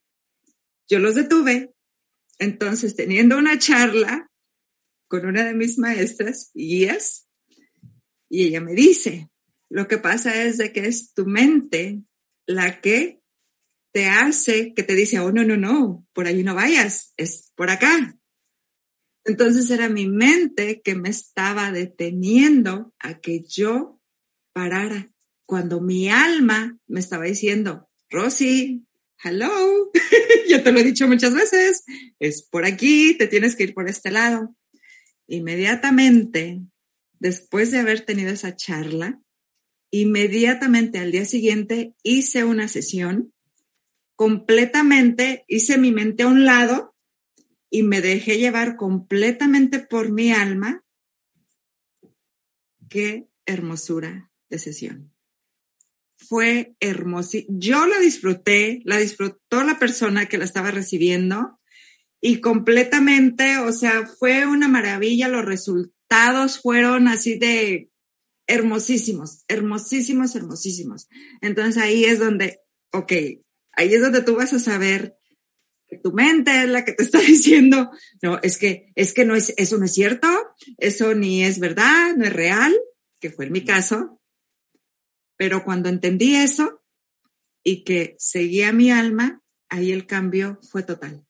Yo 0.89 0.99
los 0.99 1.15
detuve. 1.15 1.75
Entonces, 2.39 2.95
teniendo 2.95 3.37
una 3.37 3.59
charla 3.59 4.31
con 5.09 5.27
una 5.27 5.45
de 5.45 5.55
mis 5.55 5.79
maestras, 5.79 6.51
guías, 6.55 7.29
y 8.31 8.45
ella 8.45 8.61
me 8.61 8.75
dice, 8.75 9.31
lo 9.71 9.89
que 9.89 9.99
pasa 9.99 10.45
es 10.45 10.59
de 10.59 10.73
que 10.73 10.87
es 10.87 11.13
tu 11.15 11.27
mente 11.27 12.03
la 12.47 12.81
que 12.81 13.21
te 13.93 14.07
hace, 14.07 14.75
que 14.75 14.83
te 14.83 14.95
dice, 14.95 15.19
oh, 15.19 15.33
no, 15.33 15.45
no, 15.45 15.57
no, 15.57 16.07
por 16.13 16.27
ahí 16.27 16.43
no 16.45 16.55
vayas, 16.55 17.13
es 17.17 17.53
por 17.57 17.71
acá. 17.71 18.18
Entonces 19.29 19.70
era 19.70 19.91
mi 19.91 20.09
mente 20.09 20.81
que 20.81 20.95
me 20.95 21.11
estaba 21.11 21.70
deteniendo 21.70 22.95
a 22.99 23.20
que 23.20 23.45
yo 23.47 24.01
parara. 24.55 25.12
Cuando 25.45 25.83
mi 25.83 26.09
alma 26.09 26.79
me 26.87 27.01
estaba 27.01 27.24
diciendo, 27.24 27.91
Rosy, 28.09 28.87
hello, 29.22 29.93
ya 30.49 30.64
te 30.64 30.72
lo 30.72 30.81
he 30.81 30.85
dicho 30.85 31.07
muchas 31.07 31.35
veces, 31.35 31.85
es 32.18 32.43
por 32.43 32.64
aquí, 32.64 33.18
te 33.18 33.26
tienes 33.26 33.55
que 33.55 33.64
ir 33.64 33.74
por 33.74 33.87
este 33.91 34.11
lado. 34.11 34.57
Inmediatamente, 35.26 36.62
después 37.18 37.70
de 37.70 37.81
haber 37.81 38.07
tenido 38.07 38.31
esa 38.31 38.57
charla, 38.57 39.20
inmediatamente 39.91 41.01
al 41.01 41.12
día 41.12 41.26
siguiente 41.26 41.95
hice 42.03 42.45
una 42.45 42.66
sesión, 42.66 43.35
completamente 44.16 45.45
hice 45.49 45.76
mi 45.76 45.93
mente 45.93 46.22
a 46.22 46.29
un 46.29 46.47
lado 46.47 46.88
y 47.71 47.83
me 47.83 48.01
dejé 48.01 48.39
llevar 48.39 48.77
completamente 48.77 49.79
por 49.79 50.11
mi 50.11 50.33
alma. 50.33 50.85
Qué 52.89 53.29
hermosura 53.47 54.31
de 54.49 54.59
sesión. 54.59 55.12
Fue 56.16 56.75
hermosa. 56.81 57.39
Yo 57.49 57.87
la 57.87 57.99
disfruté, 57.99 58.83
la 58.85 58.99
disfrutó 58.99 59.62
la 59.62 59.79
persona 59.79 60.27
que 60.27 60.39
la 60.39 60.45
estaba 60.45 60.71
recibiendo 60.71 61.61
y 62.21 62.41
completamente, 62.41 63.59
o 63.59 63.73
sea, 63.73 64.07
fue 64.07 64.47
una 64.47 64.69
maravilla. 64.69 65.29
Los 65.29 65.45
resultados 65.45 66.61
fueron 66.61 67.07
así 67.07 67.39
de 67.39 67.91
hermosísimos, 68.47 69.45
hermosísimos, 69.47 70.35
hermosísimos. 70.35 71.09
Entonces 71.41 71.81
ahí 71.81 72.05
es 72.05 72.19
donde, 72.19 72.61
ok, 72.93 73.12
ahí 73.73 73.95
es 73.95 74.01
donde 74.01 74.23
tú 74.23 74.37
vas 74.37 74.53
a 74.55 74.59
saber 74.59 75.18
que 75.89 75.99
tu 75.99 76.12
mente 76.12 76.62
es 76.62 76.68
la 76.68 76.84
que 76.84 76.93
te 76.93 77.03
está 77.03 77.18
diciendo, 77.26 77.91
no, 78.22 78.39
es 78.43 78.59
que, 78.59 78.93
es 78.95 79.14
que 79.14 79.24
no 79.24 79.34
es, 79.34 79.55
eso 79.57 79.78
no 79.78 79.86
es 79.86 79.95
cierto, 79.95 80.28
eso 80.76 81.14
ni 81.14 81.45
es 81.45 81.59
verdad, 81.59 82.14
no 82.16 82.24
es 82.24 82.32
real, 82.32 82.78
que 83.20 83.30
fue 83.30 83.47
en 83.47 83.53
mi 83.53 83.64
caso. 83.64 84.20
Pero 85.36 85.64
cuando 85.64 85.89
entendí 85.89 86.34
eso 86.34 86.82
y 87.62 87.84
que 87.84 88.16
seguía 88.18 88.72
mi 88.72 88.91
alma, 88.91 89.43
ahí 89.68 89.93
el 89.93 90.07
cambio 90.07 90.59
fue 90.62 90.82
total, 90.82 91.26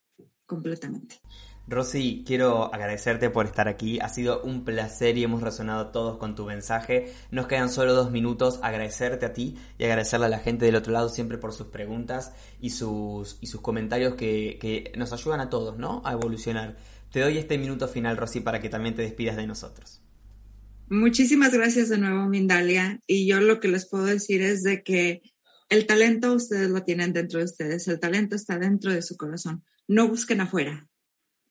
completamente. 0.46 1.20
Rosy, 1.68 2.24
quiero 2.26 2.72
agradecerte 2.74 3.28
por 3.28 3.44
estar 3.44 3.68
aquí. 3.68 3.98
Ha 4.00 4.08
sido 4.08 4.42
un 4.42 4.64
placer 4.64 5.18
y 5.18 5.24
hemos 5.24 5.42
resonado 5.42 5.88
todos 5.88 6.16
con 6.16 6.34
tu 6.34 6.46
mensaje. 6.46 7.12
Nos 7.30 7.46
quedan 7.46 7.68
solo 7.68 7.92
dos 7.92 8.10
minutos. 8.10 8.58
Agradecerte 8.62 9.26
a 9.26 9.34
ti 9.34 9.58
y 9.78 9.84
agradecerle 9.84 10.26
a 10.26 10.30
la 10.30 10.38
gente 10.38 10.64
del 10.64 10.76
otro 10.76 10.94
lado 10.94 11.10
siempre 11.10 11.36
por 11.36 11.52
sus 11.52 11.66
preguntas 11.66 12.32
y 12.58 12.70
sus, 12.70 13.36
y 13.42 13.48
sus 13.48 13.60
comentarios 13.60 14.14
que, 14.14 14.56
que 14.58 14.92
nos 14.96 15.12
ayudan 15.12 15.40
a 15.40 15.50
todos, 15.50 15.76
¿no? 15.76 16.00
A 16.06 16.12
evolucionar. 16.12 16.76
Te 17.12 17.20
doy 17.20 17.36
este 17.36 17.58
minuto 17.58 17.86
final, 17.86 18.16
Rosy, 18.16 18.40
para 18.40 18.60
que 18.60 18.70
también 18.70 18.94
te 18.94 19.02
despidas 19.02 19.36
de 19.36 19.46
nosotros. 19.46 20.00
Muchísimas 20.88 21.52
gracias 21.52 21.90
de 21.90 21.98
nuevo, 21.98 22.26
Mindalia. 22.28 22.98
Y 23.06 23.28
yo 23.28 23.40
lo 23.40 23.60
que 23.60 23.68
les 23.68 23.86
puedo 23.86 24.06
decir 24.06 24.40
es 24.40 24.62
de 24.62 24.82
que 24.82 25.20
el 25.68 25.86
talento 25.86 26.32
ustedes 26.32 26.70
lo 26.70 26.82
tienen 26.82 27.12
dentro 27.12 27.40
de 27.40 27.44
ustedes. 27.44 27.86
El 27.88 28.00
talento 28.00 28.36
está 28.36 28.58
dentro 28.58 28.90
de 28.90 29.02
su 29.02 29.18
corazón. 29.18 29.64
No 29.86 30.08
busquen 30.08 30.40
afuera 30.40 30.87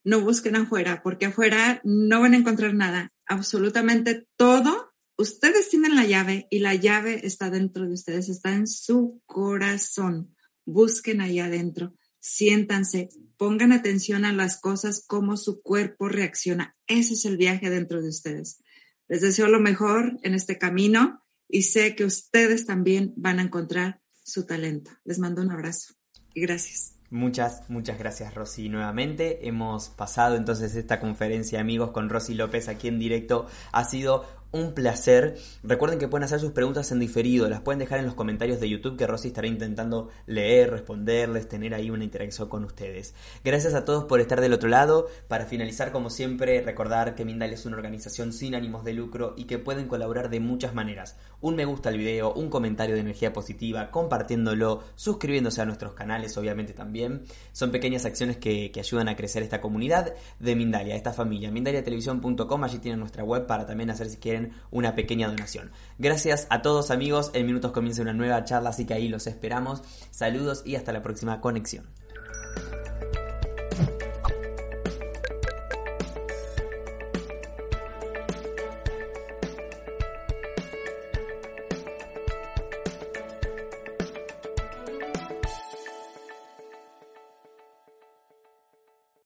no 0.08 0.22
busquen 0.22 0.56
afuera, 0.56 1.02
porque 1.04 1.26
afuera 1.26 1.82
no 1.84 2.22
van 2.22 2.34
a 2.34 2.38
encontrar 2.38 2.74
nada. 2.74 3.12
Absolutamente 3.26 4.26
todo. 4.38 4.94
Ustedes 5.18 5.70
tienen 5.70 5.96
la 5.96 6.06
llave 6.06 6.48
y 6.50 6.60
la 6.60 6.76
llave 6.76 7.28
está 7.28 7.50
dentro 7.50 7.86
de 7.86 7.94
ustedes, 7.94 8.30
está 8.30 8.54
en 8.54 8.68
su 8.68 9.22
corazón. 9.26 10.34
Busquen 10.66 11.20
allá 11.20 11.48
adentro, 11.48 11.94
siéntanse, 12.22 13.10
pongan 13.36 13.74
atención 13.74 14.24
a 14.24 14.32
las 14.32 14.62
cosas, 14.62 15.04
cómo 15.06 15.36
su 15.36 15.62
cuerpo 15.62 16.08
reacciona. 16.08 16.78
Ese 16.88 17.16
es 17.16 17.26
el 17.26 17.36
viaje 17.36 17.70
dentro 17.70 18.02
de 18.02 18.08
ustedes. 18.08 18.64
Les 19.10 19.20
deseo 19.20 19.50
lo 19.50 19.60
mejor 19.60 20.18
en 20.24 20.36
este 20.36 20.58
camino 20.58 21.22
y 21.50 21.64
sé 21.64 21.96
que 21.96 22.06
ustedes 22.06 22.66
también 22.66 23.14
van 23.18 23.40
a 23.40 23.44
encontrar 23.44 24.00
su 24.24 24.46
talento. 24.46 24.92
Les 25.04 25.20
mando 25.20 25.42
un 25.42 25.52
abrazo 25.52 25.96
y 26.34 26.40
gracias. 26.40 26.97
Muchas, 27.10 27.70
muchas 27.70 27.98
gracias 27.98 28.36
Rosy 28.36 28.68
nuevamente. 28.68 29.48
Hemos 29.48 29.88
pasado 29.88 30.36
entonces 30.36 30.76
esta 30.76 31.00
conferencia 31.00 31.62
amigos 31.62 31.92
con 31.92 32.10
Rosy 32.10 32.34
López 32.34 32.68
aquí 32.68 32.90
en 32.90 33.00
directo. 33.00 33.48
Ha 33.72 33.86
sido 33.86 34.26
un 34.52 34.74
placer. 34.74 35.38
Recuerden 35.64 36.00
que 36.00 36.08
pueden 36.08 36.24
hacer 36.24 36.40
sus 36.40 36.52
preguntas 36.52 36.92
en 36.92 37.00
diferido, 37.00 37.50
las 37.50 37.62
pueden 37.62 37.80
dejar 37.80 38.00
en 38.00 38.06
los 38.06 38.16
comentarios 38.16 38.60
de 38.60 38.70
YouTube 38.70 38.98
que 38.98 39.08
Rosy 39.08 39.30
estará 39.30 39.48
intentando 39.48 40.10
leer, 40.26 40.72
responderles, 40.72 41.48
tener 41.48 41.74
ahí 41.74 41.90
una 41.90 42.04
interacción 42.04 42.50
con 42.50 42.64
ustedes. 42.64 43.14
Gracias 43.44 43.74
a 43.74 43.86
todos 43.86 44.06
por 44.06 44.20
estar 44.20 44.42
del 44.42 44.54
otro 44.54 44.70
lado. 44.70 45.08
Para 45.28 45.46
finalizar, 45.46 45.92
como 45.92 46.10
siempre, 46.10 46.62
recordar 46.62 47.16
que 47.16 47.26
Mindal 47.26 47.54
es 47.54 47.66
una 47.66 47.78
organización 47.78 48.34
sin 48.34 48.56
ánimos 48.56 48.84
de 48.84 48.94
lucro 48.94 49.34
y 49.38 49.46
que 49.46 49.60
pueden 49.60 49.88
colaborar 49.88 50.30
de 50.30 50.40
muchas 50.40 50.74
maneras. 50.74 51.18
Un 51.42 51.56
me 51.56 51.66
gusta 51.66 51.90
al 51.90 51.98
video, 51.98 52.34
un 52.34 52.50
comentario 52.50 52.96
de 52.96 53.02
energía 53.02 53.34
positiva, 53.34 53.92
compartiéndolo, 53.92 54.84
suscribiéndose 54.96 55.62
a 55.62 55.66
nuestros 55.66 55.94
canales, 55.94 56.38
obviamente 56.38 56.74
también. 56.74 57.24
Son 57.52 57.72
pequeñas 57.72 58.06
acciones 58.06 58.38
que, 58.38 58.72
que 58.72 58.80
ayudan 58.80 59.10
a 59.10 59.16
crecer 59.16 59.44
esta 59.44 59.62
comunidad 59.62 60.14
de 60.40 60.56
Mindalia, 60.56 60.96
esta 60.96 61.14
familia. 61.14 61.52
Mindaliatelevisión.com, 61.52 62.64
allí 62.64 62.80
tienen 62.80 63.00
nuestra 63.00 63.24
web 63.24 63.46
para 63.46 63.66
también 63.66 63.90
hacer 63.90 64.10
si 64.10 64.18
quieren 64.18 64.37
una 64.72 64.96
pequeña 64.96 65.28
donación. 65.28 65.72
Gracias 65.98 66.48
a 66.50 66.62
todos 66.62 66.92
amigos, 66.92 67.32
en 67.34 67.46
minutos 67.46 67.72
comienza 67.72 68.02
una 68.02 68.14
nueva 68.14 68.44
charla, 68.44 68.70
así 68.70 68.86
que 68.86 68.94
ahí 68.94 69.08
los 69.08 69.28
esperamos. 69.28 69.82
Saludos 70.12 70.64
y 70.66 70.76
hasta 70.76 70.94
la 70.94 71.02
próxima 71.02 71.42
conexión. 71.42 71.86